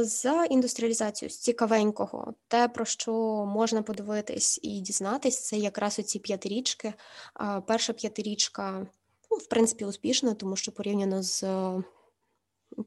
[0.00, 3.12] За індустріалізацію з цікавенького, те, про що
[3.46, 6.94] можна подивитись і дізнатись, це якраз оці п'ятирічки.
[7.66, 8.86] Перша п'ятирічка,
[9.30, 11.44] ну, в принципі, успішна, тому що порівняно з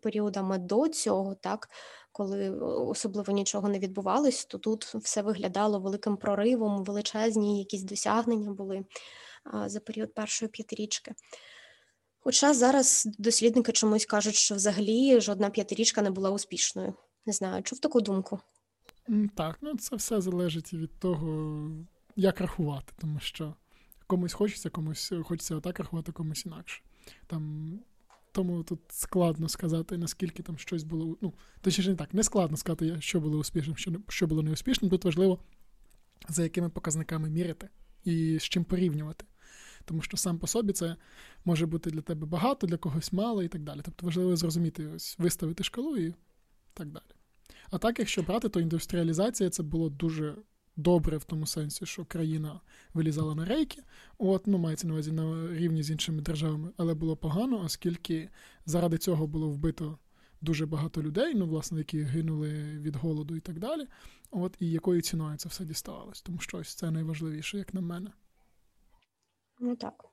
[0.01, 1.69] періодами до цього, так,
[2.12, 8.86] коли особливо нічого не відбувалось, то тут все виглядало великим проривом, величезні якісь досягнення були
[9.65, 11.13] за період першої п'ятирічки.
[12.23, 16.93] Хоча зараз дослідники чомусь кажуть, що взагалі жодна п'ятирічка не була успішною.
[17.25, 18.39] Не знаю, чув таку думку?
[19.36, 21.69] Так, ну це все залежить від того,
[22.15, 23.55] як рахувати, тому що
[24.07, 26.81] комусь хочеться, комусь хочеться отак рахувати, комусь інакше.
[27.27, 27.73] Там,
[28.31, 31.17] Тому тут складно сказати, наскільки там щось було.
[31.21, 34.91] Ну, точніше не так, не складно сказати, що було успішним, що що було неуспішним.
[34.91, 35.39] Тут важливо,
[36.29, 37.69] за якими показниками міряти
[38.03, 39.25] і з чим порівнювати
[39.86, 40.96] тому що сам по собі це
[41.46, 43.82] може бути для тебе багато, для когось мало і так далі.
[43.84, 46.13] Тобто важливо зрозуміти, ось виставити шкалу і
[46.74, 47.04] так далі.
[47.70, 50.36] А так, якщо брати, то індустріалізація це було дуже
[50.76, 52.60] добре в тому сенсі, що країна
[52.94, 53.84] вилізала на рейки,
[54.17, 58.30] от, ну, мається на увазі на рівні з іншими державами, але було погано, оскільки
[58.65, 59.98] заради цього було вбито
[60.41, 63.88] дуже багато людей, ну, власне, які гинули від голоду і так далі.
[64.32, 68.12] От, І якою ціною це все діставалось, тому що ось це найважливіше, як на мене.
[69.63, 70.06] Ну так.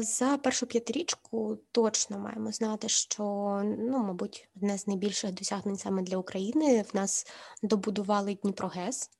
[0.00, 3.24] За першу п'ятирічку точно маємо знати, що,
[3.64, 7.26] ну, мабуть, одне з найбільших досягнень саме для України в нас
[7.62, 9.10] добудували Дніпрогес.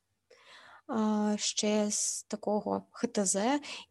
[1.37, 3.37] Ще з такого ХТЗ,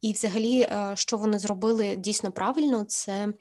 [0.01, 3.33] і взагалі, що вони зробили дійсно правильно, це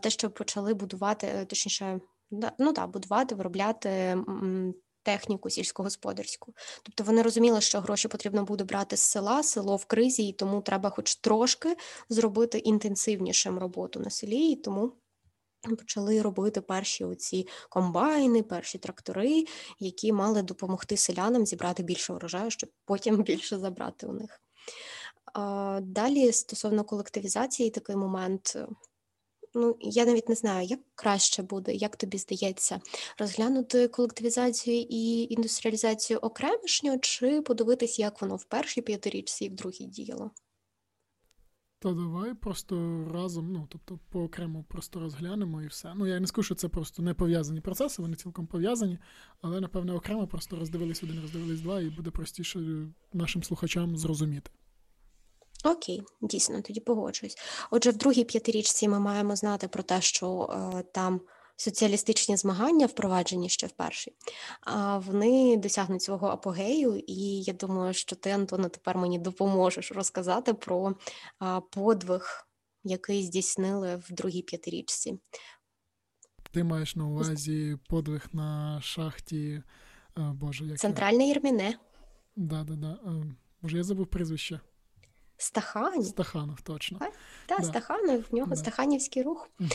[0.00, 2.00] те, що почали будувати, точніше,
[2.58, 4.18] ну так, будувати, виробляти
[5.06, 6.54] техніку сільськогосподарську.
[6.82, 10.60] Тобто вони розуміли, що гроші потрібно буде брати з села, село в кризі, і тому
[10.60, 11.76] треба, хоч трошки,
[12.08, 14.92] зробити інтенсивнішим роботу на селі, і тому.
[15.78, 19.44] Почали робити перші оці комбайни, перші трактори,
[19.80, 24.40] які мали допомогти селянам зібрати більше урожаю, щоб потім більше забрати у них.
[25.82, 28.56] Далі, стосовно колективізації, такий момент
[29.58, 32.80] Ну, я навіть не знаю, як краще буде, як тобі здається,
[33.18, 39.86] розглянути колективізацію і індустріалізацію окремішньо, чи подивитись, як воно в першій п'ятирічці і в другій
[39.86, 40.30] діяло?
[41.78, 45.92] Та давай просто разом, ну тобто по окремо просто розглянемо і все.
[45.96, 48.98] Ну я не скажу, що це просто не пов'язані процеси, вони цілком пов'язані,
[49.40, 54.50] але напевне окремо просто роздивились один, роздивились два, і буде простіше нашим слухачам зрозуміти.
[55.64, 57.36] Окей, дійсно, тоді погоджуюсь.
[57.70, 61.20] Отже, в другій п'ятирічці ми маємо знати про те, що е, там
[61.56, 64.12] соціалістичні змагання впроваджені ще в першій,
[64.60, 70.54] а вони досягнуть свого апогею, і я думаю, що ти, Антоне, тепер мені допоможеш розказати
[70.54, 70.90] про
[71.42, 72.48] е, подвиг,
[72.84, 75.18] який здійснили в другій п'ятирічці.
[76.50, 79.62] Ти маєш на увазі подвиг на шахті
[80.18, 81.78] е, Боже, як Центральне Єрміне.
[82.36, 82.98] Да, да, да.
[83.62, 84.60] Боже, я забув прізвище.
[85.38, 86.06] Стаханів?
[86.06, 86.98] Стаханов, точно.
[86.98, 87.12] Так,
[87.48, 88.56] да, Стаханов, в нього да.
[88.56, 89.50] Стаханівський рух.
[89.60, 89.70] Угу.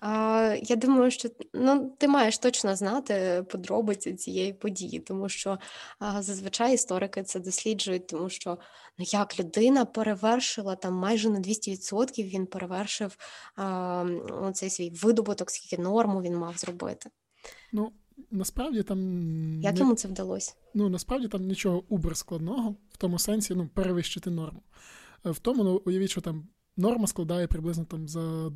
[0.00, 5.58] А, Я думаю, що ну, ти маєш точно знати подробиці цієї події, тому що
[5.98, 8.58] а, зазвичай історики це досліджують, тому що
[8.98, 13.16] ну, як людина перевершила там майже на 200% він перевершив
[13.56, 14.04] а,
[14.54, 17.10] цей свій видобуток, скільки норму він мав зробити.
[17.72, 17.92] Ну,
[18.30, 18.98] Насправді там
[19.62, 20.54] як йому це вдалося?
[20.74, 24.62] Ну насправді там нічого убер складного в тому сенсі ну перевищити норму.
[25.26, 28.52] Е, в тому, ну, уявіть, що там норма складає приблизно там за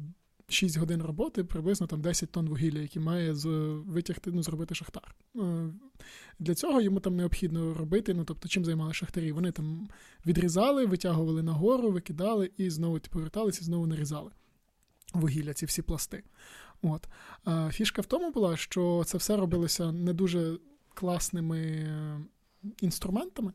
[0.49, 3.47] 6 годин роботи, приблизно там 10 тонн вугілля, які має з,
[3.87, 5.15] витягти, ну, зробити шахтар.
[5.37, 5.73] Е,
[6.39, 9.33] для цього йому там необхідно робити, ну тобто, чим займали шахтарі?
[9.33, 9.89] Вони там
[10.27, 14.31] відрізали, витягували нагору, викидали і знову поверталися і знову нарізали
[15.15, 16.23] вугілля, ці всі пласти.
[16.83, 17.09] От.
[17.73, 20.59] Фішка в тому була, що це все робилося не дуже
[20.95, 22.21] класними е,
[22.81, 23.53] інструментами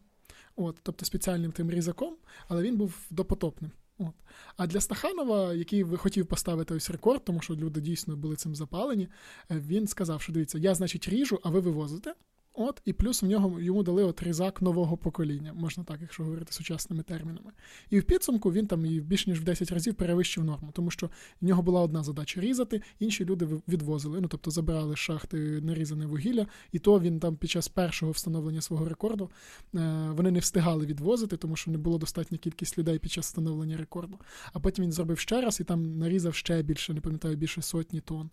[0.55, 2.15] от, тобто спеціальним тим різаком,
[2.47, 3.71] але він був допотопним.
[3.97, 4.13] От.
[4.57, 9.07] А для Стаханова, який хотів поставити ось рекорд, тому що люди дійсно були цим запалені,
[9.51, 12.13] е, він сказав, що дивіться, я, значить, ріжу, а ви вивозите.
[12.57, 16.53] От, і плюс в нього йому дали от різак нового покоління, можна так, якщо говорити
[16.53, 17.51] сучасними термінами.
[17.89, 21.09] І в підсумку він там і більш ніж в 10 разів перевищив норму, тому що
[21.41, 24.21] в нього була одна задача різати, інші люди відвозили.
[24.21, 28.89] Ну тобто забирали шахти нарізане вугілля, і то він там під час першого встановлення свого
[28.89, 29.29] рекорду
[29.75, 33.77] е, вони не встигали відвозити, тому що не було достатня кількість людей під час встановлення
[33.77, 34.19] рекорду.
[34.53, 38.01] А потім він зробив ще раз і там нарізав ще більше, не пам'ятаю, більше сотні
[38.01, 38.29] тонн.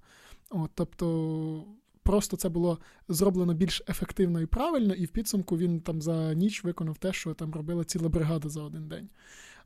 [0.51, 1.82] От, тобто.
[2.03, 2.79] Просто це було
[3.09, 7.35] зроблено більш ефективно і правильно, і в підсумку він там за ніч виконав те, що
[7.35, 9.09] там робила ціла бригада за один день.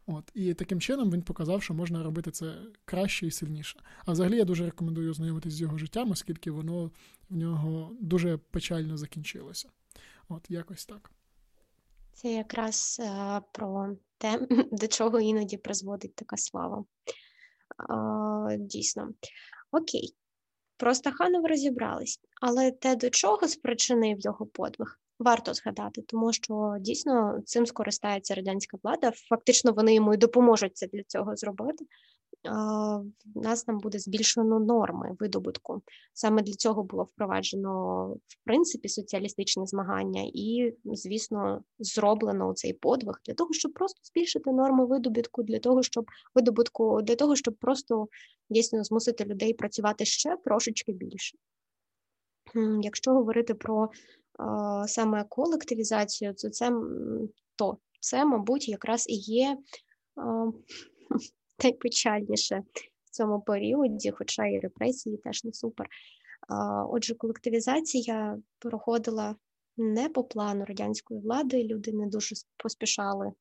[0.07, 0.30] От.
[0.34, 3.80] І таким чином він показав, що можна робити це краще і сильніше.
[4.05, 6.91] А взагалі я дуже рекомендую ознайомитись з його життям, оскільки воно
[7.30, 9.68] в нього дуже печально закінчилося.
[10.28, 11.11] От, якось так.
[12.12, 16.84] Це якраз а, про те, до чого іноді призводить така слава.
[17.76, 19.12] А, Дійсно.
[19.72, 20.14] Окей.
[20.77, 27.41] Про Стаханова розібрались, але те, до чого спричинив його подвиг, варто згадати, тому що дійсно
[27.45, 29.12] цим скористається радянська влада.
[29.29, 31.87] Фактично, вони йому і допоможуть це для цього зробити
[33.34, 35.82] в нас там буде збільшено норми видобутку.
[36.14, 43.34] Саме для цього було впроваджено в принципі соціалістичні змагання, і, звісно, зроблено цей подвиг для
[43.34, 48.09] того, щоб просто збільшити норми видобутку, для того, щоб видобутку, для того, щоб просто
[48.51, 51.38] дійсно змусити людей працювати ще трошечки більше.
[52.82, 53.90] Якщо говорити про
[54.86, 56.72] саме колективізацію, то це
[57.57, 59.57] то це, мабуть, якраз і є
[61.65, 62.63] найпечальніше
[63.05, 65.87] в цьому періоді, хоча і репресії теж не супер.
[66.89, 69.37] Отже, колективізація проходила
[69.77, 73.33] не по плану радянської влади, люди не дуже поспішали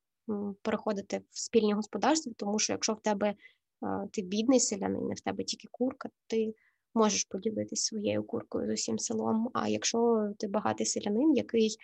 [0.61, 3.35] переходити в спільні господарства, тому що якщо в тебе
[4.11, 6.53] ти бідний селянин, не в тебе тільки курка, ти
[6.95, 9.49] можеш поділитися своєю куркою з усім селом.
[9.53, 11.77] А якщо ти багатий селянин, який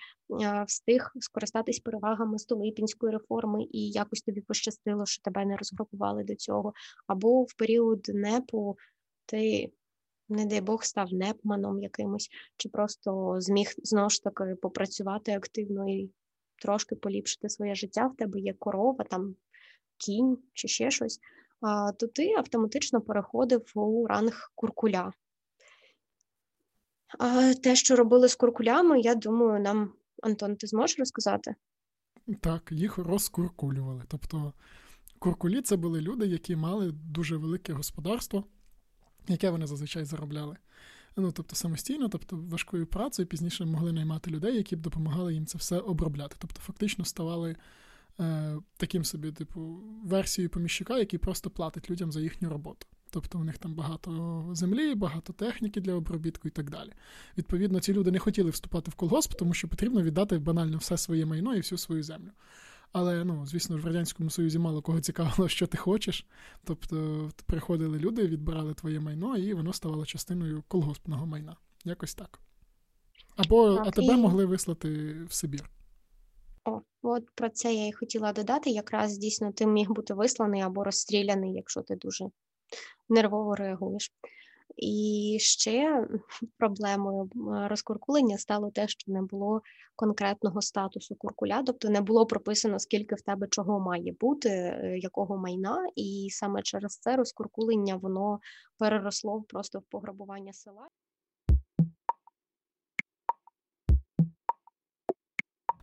[0.67, 6.73] встиг скористатись перевагами Столипінської реформи, і якось тобі пощастило, що тебе не розгрупували до цього,
[7.07, 8.77] або в період непу
[9.25, 9.71] ти.
[10.29, 16.11] Не дай Бог став непманом якимось, чи просто зміг знову ж таки попрацювати активно і
[16.61, 18.07] трошки поліпшити своє життя.
[18.07, 19.35] В тебе є корова, там
[19.97, 21.19] кінь чи ще щось
[21.97, 25.13] то ти автоматично переходив у ранг куркуля.
[27.63, 29.93] Те, що робили з куркулями, я думаю, нам,
[30.23, 31.55] Антон, ти зможеш розказати?
[32.41, 34.03] Так, їх розкуркулювали.
[34.07, 34.53] Тобто
[35.19, 38.43] куркулі це були люди, які мали дуже велике господарство,
[39.27, 40.57] яке вони зазвичай заробляли.
[41.17, 45.57] Ну, тобто самостійно, тобто важкою працею пізніше могли наймати людей, які б допомагали їм це
[45.57, 46.35] все обробляти.
[46.39, 47.55] Тобто, фактично ставали
[48.19, 52.87] е, таким собі, типу, версією поміщика, який просто платить людям за їхню роботу.
[53.09, 56.91] Тобто у них там багато землі, багато техніки для обробітку і так далі.
[57.37, 61.25] Відповідно, ці люди не хотіли вступати в колгосп, тому що потрібно віддати банально все своє
[61.25, 62.31] майно і всю свою землю.
[62.91, 66.25] Але, ну, звісно в Радянському Союзі мало кого цікавило, що ти хочеш.
[66.63, 71.55] Тобто приходили люди, відбирали твоє майно, і воно ставало частиною колгоспного майна.
[71.85, 72.39] Якось так.
[73.35, 74.17] Або так, а тебе і...
[74.17, 75.69] могли вислати в Сибір.
[77.01, 78.69] От про це я і хотіла додати.
[78.69, 82.25] Якраз дійсно ти міг бути висланий або розстріляний, якщо ти дуже
[83.09, 84.11] нервово реагуєш.
[84.77, 86.07] І ще
[86.57, 87.29] проблемою
[87.69, 89.61] розкуркулення стало те, що не було
[89.95, 95.37] конкретного статусу куркуля, тобто не було прописано, скільки в тебе чого має бути, е, якого
[95.37, 98.39] майна, і саме через це розкуркулення воно
[98.77, 100.87] переросло просто в пограбування села.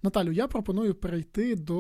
[0.02, 1.74] Наталю, я пропоную перейти до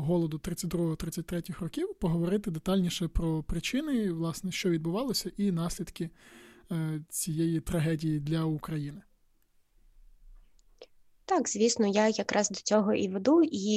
[0.00, 6.10] голоду 32-33 років, поговорити детальніше про причини, власне, що відбувалося, і наслідки
[6.72, 9.02] е, цієї трагедії для України.
[11.24, 13.68] Так, звісно, я якраз до цього і веду, і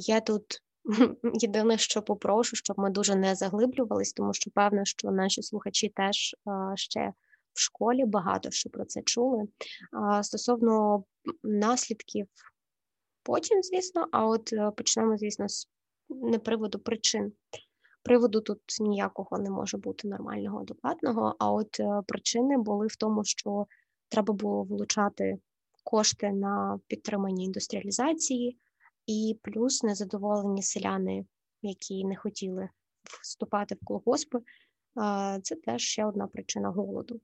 [0.00, 0.62] я тут
[1.34, 6.36] єдине, що попрошу, щоб ми дуже не заглиблювались, тому що певно, що наші слухачі теж
[6.74, 7.12] ще
[7.52, 9.44] в школі багато що про це чули.
[10.22, 11.04] Стосовно
[11.42, 12.26] наслідків
[13.28, 15.68] потім, звісно, а от е, почнемо, звісно, з
[16.08, 17.32] не приводу причин.
[18.02, 23.24] Приводу тут ніякого не може бути нормального, адекватного, а от е, причини були в тому,
[23.24, 23.66] що
[24.08, 25.38] треба було вилучати
[25.84, 28.58] кошти на підтримання індустріалізації,
[29.06, 31.24] і плюс незадоволені селяни,
[31.62, 32.68] які не хотіли
[33.22, 34.38] вступати в колгоспи.
[35.42, 37.20] Це теж ще одна причина голоду.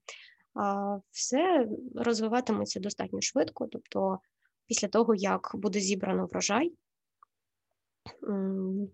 [1.10, 4.18] Все розвиватиметься достатньо швидко, тобто
[4.66, 6.72] Після того, як буде зібрано врожай,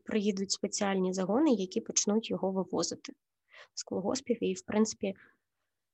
[0.04, 3.12] приїдуть спеціальні загони, які почнуть його вивозити
[3.74, 4.44] з колгоспів.
[4.44, 5.14] І, в принципі,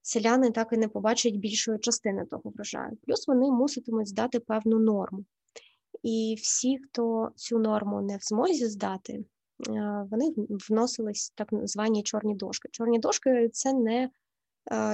[0.02, 2.96] селяни так і не побачать більшої частини того врожаю.
[3.06, 5.24] Плюс вони муситимуть здати певну норму.
[6.02, 10.34] І всі, хто цю норму не в змозі здати, е, вони
[10.68, 12.68] вносились так звані чорні дошки.
[12.72, 14.10] Чорні дошки це не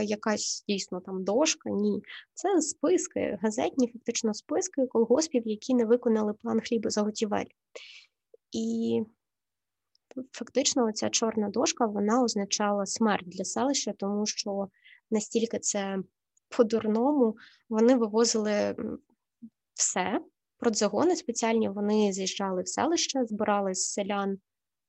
[0.04, 2.02] якась дійсно там дошка, ні.
[2.34, 7.50] Це списки, газетні, фактично списки колгоспів, які не виконали план хлібозаготівель.
[8.52, 9.00] І
[10.32, 14.68] фактично ця чорна дошка вона означала смерть для селища, тому що
[15.10, 15.98] настільки це
[16.48, 17.36] по-дурному
[17.68, 18.76] вони вивозили
[19.74, 20.20] все.
[20.58, 24.38] Продзагони спеціальні вони з'їжджали в селище, збирали з селян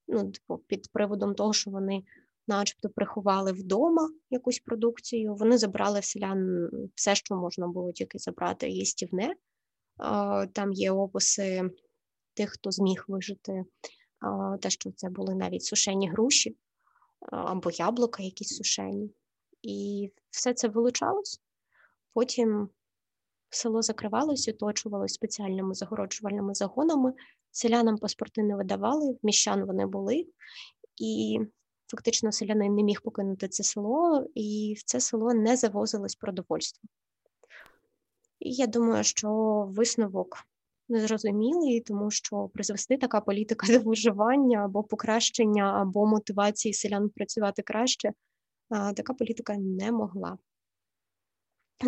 [0.08, 2.04] ну, типу, під приводом того, що вони,
[2.48, 5.36] начебто, приховали вдома якусь продукцію.
[5.36, 9.36] Вони забрали селян все, що можна було тільки забрати їстівне.
[10.54, 11.72] Там є описи
[12.34, 13.64] тих, хто зміг вижити,
[14.62, 16.58] те, що це були навіть сушені груші
[17.32, 19.12] або яблука, якісь сушені.
[19.62, 21.42] І все це вилучалось.
[22.14, 22.70] Потім
[23.50, 27.14] село закривалось, оточувалось спеціальними загороджувальними загонами.
[27.52, 30.26] Селянам паспорти не видавали, міщан вони були,
[31.02, 31.40] і
[31.94, 36.90] фактично селянин не міг покинути це село, і в це село не завозилось продовольство.
[38.40, 39.30] І я думаю, що
[39.70, 40.38] висновок
[40.90, 48.14] незрозумілий, тому що призвести така політика до виживання або покращення, або мотивації селян працювати краще,
[48.70, 50.38] така політика не могла.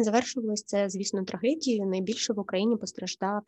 [0.03, 1.85] Завершувалось це, звісно, трагедією.
[1.85, 3.43] Найбільше в Україні постраждав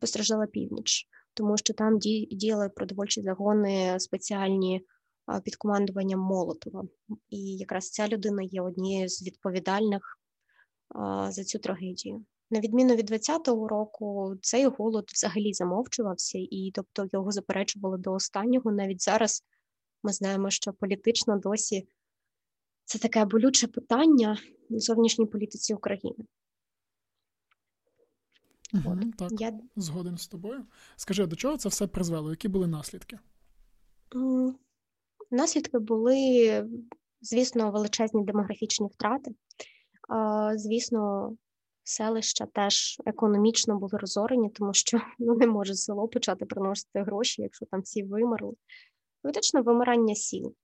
[0.00, 4.86] постраждала північ, тому що там діяли продовольчі загони спеціальні
[5.44, 6.84] під командуванням Молотова.
[7.30, 10.18] І якраз ця людина є однією з відповідальних
[11.28, 12.24] за цю трагедію.
[12.50, 18.72] На відміну від 20-го року, цей голод взагалі замовчувався, і тобто його заперечували до останнього.
[18.72, 19.44] Навіть зараз
[20.02, 21.88] ми знаємо, що політично досі
[22.84, 24.38] це таке болюче питання
[24.70, 26.24] в зовнішній політиці України.
[28.74, 29.60] Угу, Так, Я...
[29.76, 30.66] згоден з тобою.
[30.96, 32.30] Скажи, до чого це все призвело?
[32.30, 33.18] Які були наслідки?
[35.34, 36.68] Наслідки були,
[37.20, 39.30] звісно, величезні демографічні втрати.
[40.56, 41.32] Звісно,
[41.82, 47.66] селища теж економічно були розорені, тому що ну, не може село почати приносити гроші, якщо
[47.66, 48.52] там всі вимерли.
[49.22, 50.54] Фактично, вимирання сіл.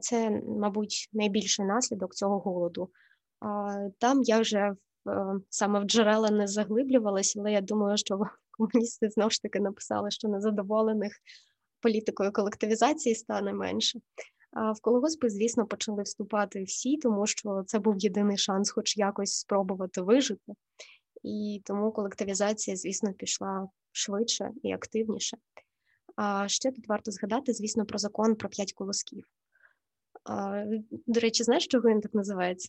[0.00, 2.90] Це, мабуть, найбільший наслідок цього голоду.
[3.98, 4.74] Там я вже
[5.08, 8.20] Е, саме в джерела не заглиблювалася, але я думаю, що
[8.50, 11.12] комуністи знову ж таки написали, що незадоволених
[11.84, 14.00] політикою колективізації стане менше.
[14.52, 19.32] А в колгоспи, звісно, почали вступати всі, тому що це був єдиний шанс, хоч якось
[19.32, 20.52] спробувати вижити.
[21.22, 25.36] І тому колективізація, звісно, пішла швидше і активніше.
[26.16, 29.24] А ще тут варто згадати, звісно, про закон про п'ять колосків.
[31.06, 32.68] До речі, знаєш, чого він так називається?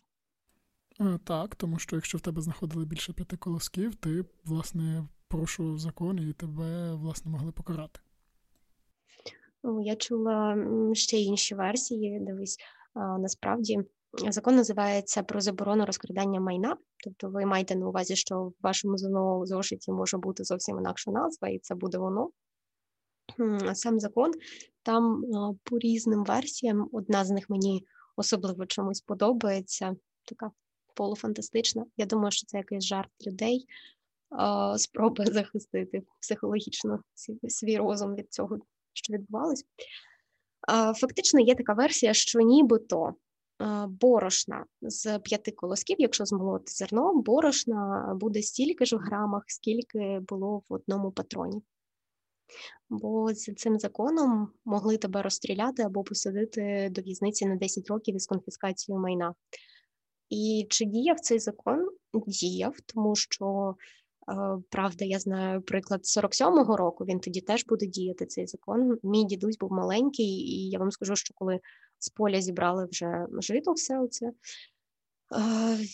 [1.24, 6.34] Так, тому що якщо в тебе знаходили більше п'яти колосків, ти, власне, порушував закон і
[6.34, 7.99] тебе, власне, могли покарати.
[9.82, 10.57] Я чула
[10.93, 12.20] ще інші версії.
[12.20, 12.57] Дивись,
[12.95, 13.80] насправді
[14.30, 16.78] закон називається про заборону розкрадання майна.
[17.03, 18.97] Тобто, ви маєте на увазі, що в вашому
[19.45, 22.30] зошиті може бути зовсім інакша назва, і це буде воно.
[23.74, 24.32] Сам закон
[24.84, 25.24] там
[25.63, 27.86] по різним версіям, одна з них мені
[28.16, 29.95] особливо чомусь подобається.
[30.26, 30.51] Така
[30.95, 31.86] полуфантастична.
[31.97, 33.66] Я думаю, що це якийсь жарт людей,
[34.78, 36.99] спроба захистити психологічно
[37.47, 38.57] свій розум від цього,
[38.98, 39.66] що відбувалось.
[40.96, 43.14] Фактично, є така версія, що нібито
[43.88, 50.62] борошна з п'яти колосків, якщо змолоти зерно, борошна буде стільки ж в грамах, скільки було
[50.70, 51.62] в одному патроні.
[52.89, 58.28] Бо з цим законом могли тебе розстріляти або посадити до в'язниці на 10 років із
[58.28, 59.34] конфіскацією майна.
[60.30, 61.89] І чи діяв цей закон?
[62.28, 63.76] Діяв, тому що
[64.69, 67.05] правда, я знаю приклад 47-го року.
[67.05, 68.99] Він тоді теж буде діяти цей закон.
[69.03, 71.59] Мій дідусь був маленький, і я вам скажу, що коли
[71.99, 74.26] з поля зібрали вже жито, все оце.
[74.26, 74.34] Е,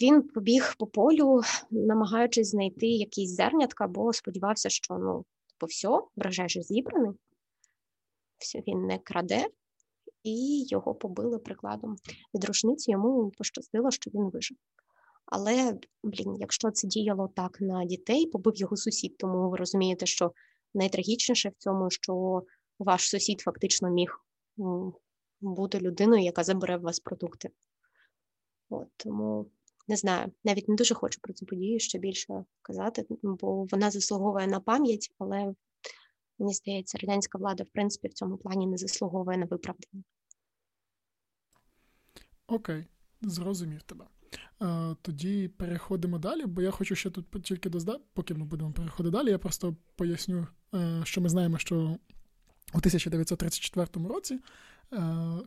[0.01, 5.25] він побіг по полю, намагаючись знайти якийсь зернятка, бо сподівався, що ну,
[5.57, 7.11] по все, врожай же зібраний,
[8.67, 9.47] він не краде,
[10.23, 11.95] і його побили прикладом
[12.35, 12.91] від рушниці.
[12.91, 14.57] Йому пощастило, що він вижив.
[15.25, 20.31] Але, блін, якщо це діяло так на дітей, побив його сусід, тому ви розумієте, що
[20.73, 22.43] найтрагічніше в цьому, що
[22.79, 24.25] ваш сусід фактично міг
[25.41, 27.49] бути людиною, яка забере в вас продукти.
[28.69, 29.45] От, Тому
[29.87, 34.47] не знаю, навіть не дуже хочу про цю подію ще більше казати, бо вона заслуговує
[34.47, 35.53] на пам'ять, але
[36.41, 40.03] Мені здається, радянська влада, в принципі, в цьому плані не заслуговує на виправдання.
[42.47, 42.85] Окей.
[43.21, 44.07] Зрозумів тебе.
[45.01, 49.29] Тоді переходимо далі, бо я хочу ще тут тільки доздати, поки ми будемо переходити далі,
[49.29, 51.97] я просто поясню, е, що ми знаємо, що
[52.73, 54.39] у 1934 році
[54.93, 54.99] е,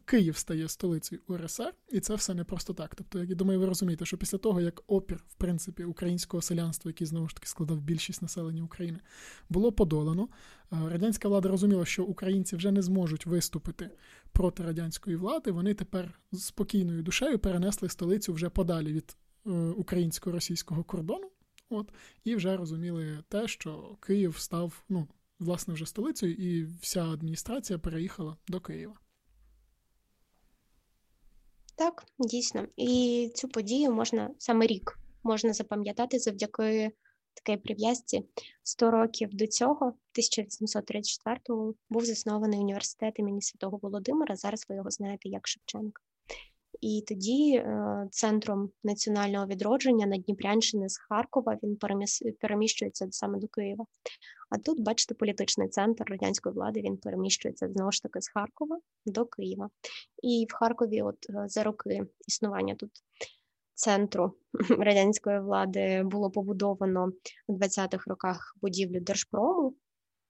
[0.05, 2.95] Київ стає столицею УРСР, і це все не просто так.
[2.95, 7.07] Тобто, я думаю, ви розумієте, що після того, як опір, в принципі, українського селянства, який
[7.07, 8.99] знову ж таки складав більшість населення України,
[9.49, 10.29] було подолано,
[10.73, 13.91] е, радянська влада розуміла, що українці вже не зможуть виступити
[14.35, 15.51] проти радянської влади.
[15.51, 19.17] Вони тепер з спокійною душею перенесли столицю вже подалі від
[19.47, 21.31] е, українсько-російського кордону.
[21.71, 21.93] От,
[22.25, 25.09] і вже розуміли те, що Київ став ну,
[25.39, 28.95] власне вже столицею, і вся адміністрація переїхала до Києва.
[31.77, 32.67] Так, дійсно.
[32.77, 36.91] І цю подію можна саме рік можна запам'ятати завдяки
[37.35, 38.25] такій прив'язці.
[38.63, 44.37] 100 років до цього, 1834-го, був заснований університет імені Святого Володимира.
[44.37, 46.03] Зараз ви його знаєте як Шевченка.
[46.81, 51.79] І тоді е, центром національного відродження на Дніпрянщини з Харкова він
[52.41, 53.87] переміщується саме до Києва.
[54.51, 59.27] А тут, бачите, політичний центр радянської влади він переміщується знову ж таки з Харкова до
[59.27, 59.71] Києва.
[60.23, 62.91] І в Харкові, от е, за роки існування тут
[63.75, 64.35] центру
[64.79, 67.13] радянської влади, було побудовано
[67.47, 69.75] у 20-х роках будівлю Держпрому.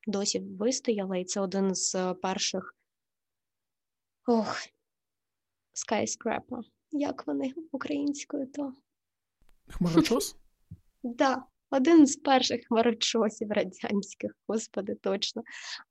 [0.07, 2.77] Досі вистояла, і це один з перших.
[4.27, 4.57] Ох,
[5.75, 6.61] skyscraper.
[6.91, 8.73] Як вони українською, то.
[9.69, 10.37] Хмарочос?
[11.19, 15.43] Так, один з перших хмарочосів радянських, господи, точно.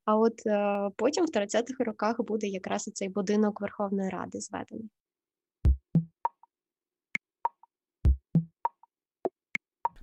[0.06, 4.90] А от е, потім в 30-х роках буде якраз цей будинок Верховної Ради зведений.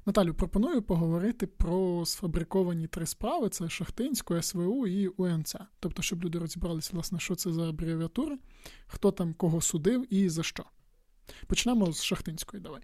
[0.07, 5.57] Наталю, пропоную поговорити про сфабриковані три справи: це Шахтинську, СВУ і УНЦ.
[5.81, 8.39] Тобто, щоб люди розібралися, власне, що це за абревіатури,
[8.87, 10.65] хто там кого судив і за що.
[11.47, 12.83] Почнемо з Шахтинської, давай.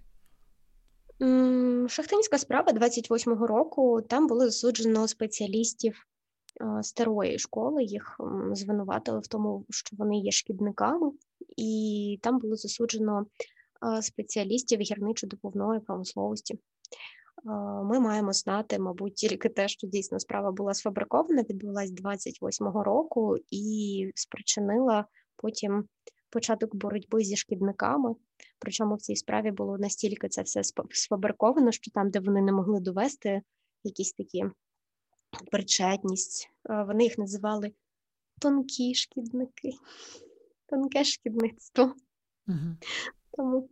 [1.89, 4.01] Шахтинська справа 28-го року.
[4.01, 6.07] Там було засуджено спеціалістів
[6.81, 7.83] старої школи.
[7.83, 8.17] Їх
[8.51, 11.11] звинуватили в тому, що вони є шкідниками,
[11.57, 13.25] і там було засуджено
[14.01, 16.59] спеціалістів гірничо-добувної промисловості.
[17.83, 24.11] Ми маємо знати, мабуть, тільки те, що дійсно справа була сфабрикована, відбулася 28-го року і
[24.15, 25.87] спричинила потім
[26.29, 28.15] початок боротьби зі шкідниками.
[28.59, 30.61] Причому в цій справі було настільки це все
[30.91, 33.41] сфабриковано, що там, де вони не могли довести
[33.83, 34.45] якісь такі
[35.51, 36.49] причетність,
[36.87, 37.71] вони їх називали
[38.41, 39.71] тонкі шкідники,
[40.65, 41.93] тонке шкідництво.
[42.47, 42.77] Угу.
[43.31, 43.69] Тому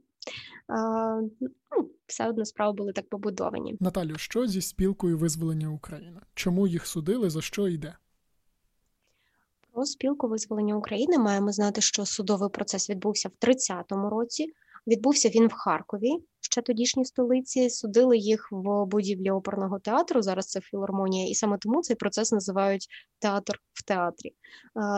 [1.72, 3.78] ну, все одно справи були так побудовані.
[3.80, 6.22] Наталю, що зі спілкою визволення України?
[6.34, 7.30] Чому їх судили?
[7.30, 7.96] За що йде?
[9.72, 14.54] Про спілку визволення України маємо знати, що судовий процес відбувся в 30-му році.
[14.88, 16.12] Відбувся він в Харкові,
[16.42, 17.70] ще тодішній столиці.
[17.70, 20.22] Судили їх в будівлі оперного театру.
[20.22, 22.88] Зараз це філармонія, і саме тому цей процес називають
[23.20, 24.34] театр в театрі.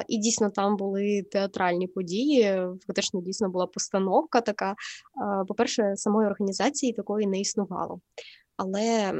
[0.08, 2.62] І дійсно там були театральні події.
[2.88, 4.76] Фактично дійсно була постановка така.
[5.48, 8.00] По-перше, самої організації такої не існувало.
[8.58, 9.14] Але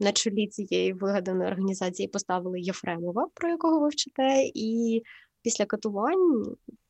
[0.00, 5.02] на чолі цієї вигаданої організації поставили Єфремова, про якого ви вчите, і
[5.42, 6.44] після катувань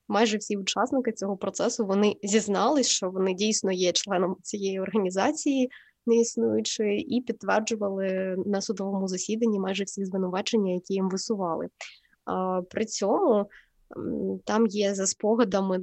[0.09, 5.71] майже всі учасники цього процесу вони зізнались, що вони дійсно є членом цієї організації
[6.07, 11.69] неіснуючої, і підтверджували на судовому засіданні майже всі звинувачення, які їм висували.
[12.71, 13.47] При цьому
[14.45, 15.81] там є за спогадами.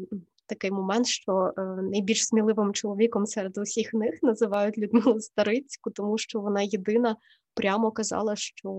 [0.48, 6.40] Такий момент, що е, найбільш сміливим чоловіком серед усіх них називають Людмилу Старицьку, тому що
[6.40, 7.16] вона єдина
[7.56, 8.70] прямо казала, що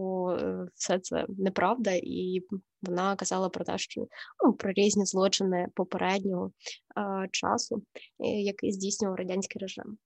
[0.40, 2.40] е, все це неправда, і
[2.82, 4.06] вона казала про те, що
[4.44, 6.50] ну, про різні злочини попереднього
[6.98, 7.82] е, часу,
[8.18, 9.98] який здійснював радянський режим.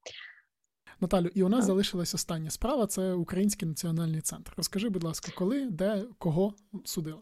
[1.01, 4.53] Наталю, і у нас залишилась остання справа це Український національний центр.
[4.57, 6.55] Розкажи, будь ласка, коли, де, кого
[6.85, 7.21] судили?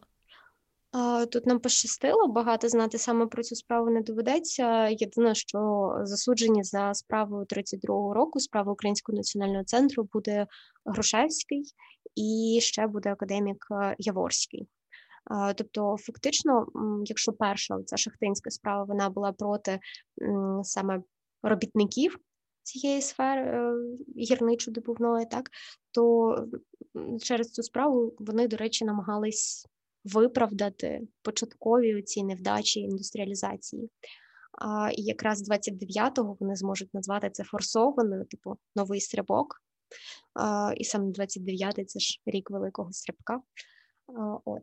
[1.31, 4.87] Тут нам пощастило, багато знати саме про цю справу не доведеться.
[4.87, 10.47] Єдине, що засуджені за справою 32-го року, справа Українського національного центру буде
[10.85, 11.63] Грушевський
[12.15, 14.67] і ще буде академік е, Яворський.
[15.55, 16.67] Тобто, фактично,
[17.05, 19.79] якщо перша ця шахтинська справа вона була проти
[20.63, 21.01] саме
[21.43, 22.19] робітників
[22.63, 23.73] цієї сфери е,
[24.17, 25.49] гірничо-добувної, так
[25.91, 26.35] то
[27.21, 29.67] через цю справу вони, до речі, намагались
[30.13, 33.89] виправдати початкові ці невдачі індустріалізації.
[34.51, 39.61] А, І якраз 29-го вони зможуть назвати це форсованою, типу новий стрибок.
[40.33, 43.41] А, І саме 29-й це ж рік великого стрибка.
[44.07, 44.61] А, от.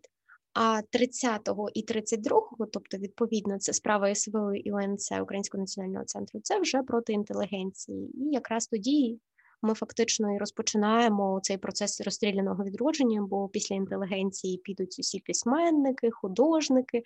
[0.58, 6.60] А 30-го і 32-го, тобто, відповідно, це справа СВО і ОНЦ Українського національного центру, це
[6.60, 8.10] вже проти інтелігенції.
[8.14, 9.20] І якраз тоді
[9.62, 17.02] ми фактично і розпочинаємо цей процес розстріляного відродження, бо після інтелігенції підуть усі письменники, художники,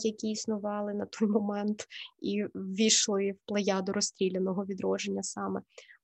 [0.00, 1.86] які існували на той момент,
[2.20, 5.60] і ввійшли в плеяду розстріляного відродження саме.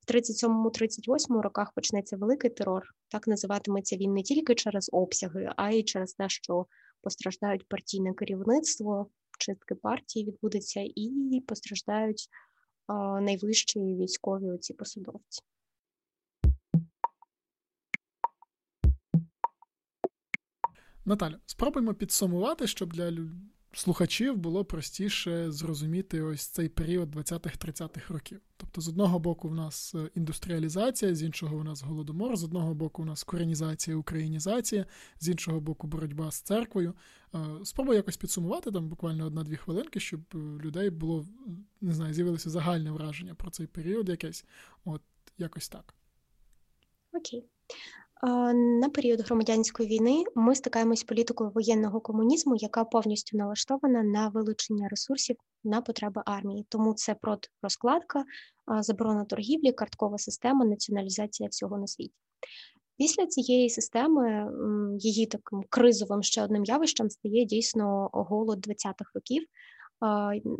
[0.06, 2.82] В 37-38 роках почнеться великий терор.
[3.08, 6.66] Так називатиметься він не тільки через обсяги, а й через те, що
[7.02, 12.28] постраждають партійне керівництво, чистки партії відбудеться, і постраждають
[13.20, 15.42] найвищі військові оці посадовці.
[21.04, 23.10] Наталя, спробуємо підсумувати, щоб для
[23.78, 28.40] слухачів було простіше зрозуміти ось цей період 20-30-х років.
[28.56, 32.74] Тобто, з одного боку, в нас е, індустріалізація, з іншого у нас голодомор, з одного
[32.74, 34.86] боку, у нас коренізація, українізація,
[35.20, 36.94] з іншого боку, боротьба з церквою.
[37.34, 41.26] Е, спробую якось підсумувати там буквально одна-дві хвилинки, щоб людей було
[41.80, 44.44] не знаю, з'явилося загальне враження про цей період якесь.
[44.84, 45.02] От
[45.38, 45.94] якось так.
[47.12, 47.44] Окей.
[48.54, 54.88] На період громадянської війни ми стикаємось з політикою воєнного комунізму, яка повністю налаштована на вилучення
[54.88, 56.66] ресурсів на потреби армії.
[56.68, 57.16] Тому це
[57.62, 58.24] розкладка,
[58.80, 62.14] заборона торгівлі, карткова система, націоналізація всього на світі.
[62.96, 64.50] Після цієї системи
[64.98, 69.42] її таким кризовим ще одним явищем стає дійсно голод 20-х років.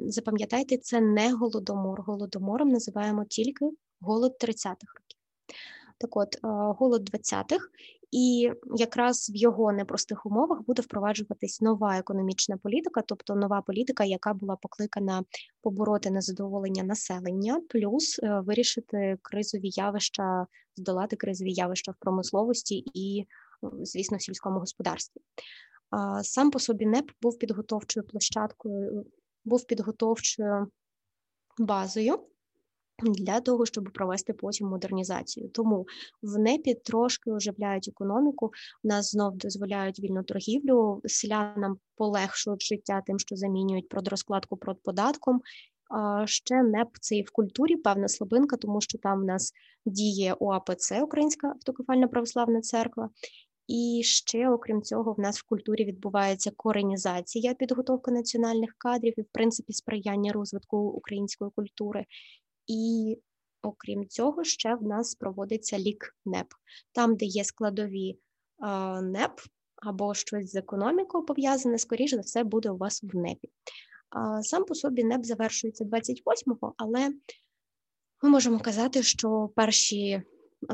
[0.07, 2.03] Запам'ятайте, це не голодомор.
[2.03, 5.18] Голодомором називаємо тільки голод 30-х років.
[5.99, 6.39] Так от, е,
[6.79, 7.69] голод 20-х,
[8.11, 14.35] і якраз в його непростих умовах буде впроваджуватись нова економічна політика, тобто нова політика, яка
[14.35, 15.25] була покликана
[15.63, 20.47] побороти незадоволення населення, плюс е, вирішити кризові явища,
[20.77, 23.27] здолати кризові явища в промисловості і,
[23.83, 25.21] звісно, в сільському господарстві.
[26.23, 29.07] Сам по собі НЕП був підготовчою площадкою,
[29.45, 30.67] був підготовчою
[31.59, 32.19] базою
[33.03, 35.49] для того, щоб провести потім модернізацію.
[35.49, 35.87] Тому
[36.23, 38.53] в НЕПі трошки оживляють економіку,
[38.85, 45.41] У нас знов дозволяють вільну торгівлю, селянам полегшують життя тим, що замінюють продрозкладку продподатком.
[46.25, 49.53] Ще НЕП це і в культурі певна слабинка, тому що там в нас
[49.87, 53.11] діє ОАПЦ, Українська автокефальна православна церква.
[53.69, 59.29] І ще, окрім цього, в нас в культурі відбувається коренізація, підготовка національних кадрів і, в
[59.33, 62.07] принципі, сприяння розвитку української культури.
[62.69, 63.19] І
[63.63, 66.47] окрім цього, ще в нас проводиться лік НЕП.
[66.93, 68.19] Там, де є складові
[69.03, 69.41] НЕП
[69.77, 73.51] або щось з економікою пов'язане, скоріш за все, буде у вас в НЕПі.
[74.43, 77.13] Сам по собі НЕП завершується 28-го, але
[78.23, 80.23] ми можемо казати, що перші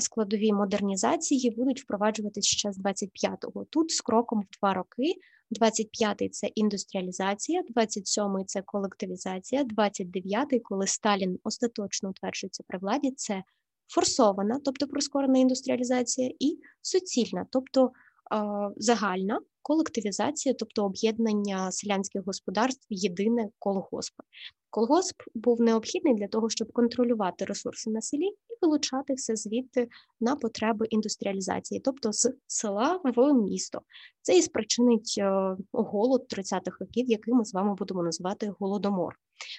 [0.01, 3.65] складові модернізації будуть впроваджуватись ще з 25-го.
[3.65, 5.15] Тут з кроком в два роки
[5.61, 13.43] 25-й це індустріалізація, 27-й це колективізація, 29-й, коли Сталін остаточно утверджується при владі, це
[13.89, 17.91] форсована, тобто прискорена індустріалізація, і суцільна, тобто
[18.77, 24.15] загальна колективізація, тобто об'єднання селянських господарств, єдине колгосп.
[24.71, 29.89] Колгосп був необхідний для того, щоб контролювати ресурси на селі і вилучати все звідти
[30.21, 33.81] на потреби індустріалізації, тобто з села в місто.
[34.23, 39.15] Це і спричинить е, голод 30-х років, який ми з вами будемо називати голодомор.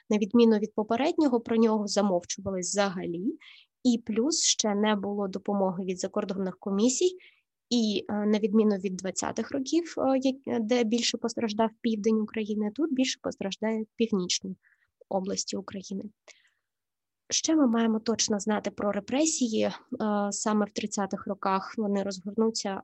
[0.10, 3.26] На відміну від попереднього, про нього замовчували взагалі,
[3.84, 7.18] і плюс ще не було допомоги від закордонних комісій.
[7.70, 9.96] І е, на відміну від 20-х років,
[10.48, 14.56] е, де більше постраждав південь України, тут більше постраждає північні
[15.10, 16.04] області України.
[17.30, 19.64] Ще ми маємо точно знати про репресії.
[19.64, 19.74] Е,
[20.32, 22.82] саме в 30-х роках вони розгорнуться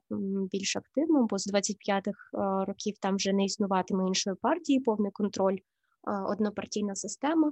[0.52, 2.20] більш активно, бо з 25-х
[2.68, 5.58] років там вже не існуватиме іншої партії, повний контроль,
[6.28, 7.52] однопартійна система.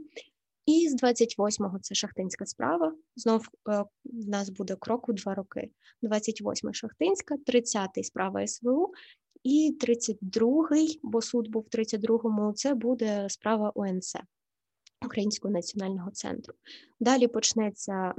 [0.66, 2.94] І з 28-го це шахтинська справа.
[3.20, 5.72] Знов е, в нас буде крок у два роки.
[6.04, 8.94] 28-й шахтинська, 30-й справа СВУ,
[9.44, 14.16] і 32-й, бо суд був в 32-му, це буде справа УНЦ
[15.06, 16.54] Українського національного центру.
[17.00, 18.14] Далі почнеться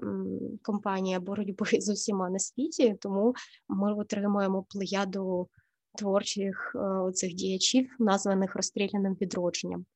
[0.63, 3.35] кампанія боротьби з усіма на світі, тому
[3.69, 5.49] ми отримуємо плеяду
[5.95, 9.87] творчих е, цих діячів, названих розстріляним відродженням.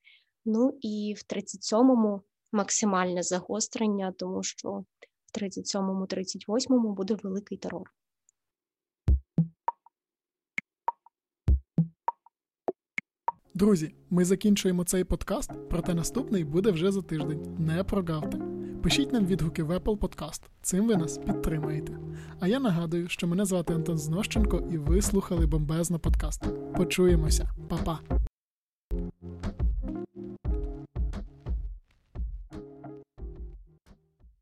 [0.44, 4.84] Ну і в 37-му максимальне загострення, тому що
[5.34, 7.90] в 37-му, 38-му буде великий терор.
[13.54, 17.56] Друзі, ми закінчуємо цей подкаст, проте наступний буде вже за тиждень.
[17.58, 18.38] Не прогавте.
[18.82, 20.42] Пишіть нам відгуки в Apple Podcast.
[20.62, 21.98] Цим ви нас підтримаєте.
[22.40, 26.42] А я нагадую, що мене звати Антон Знощенко, і ви слухали бомбезно подкаст.
[26.76, 28.00] Почуємося, Па-па!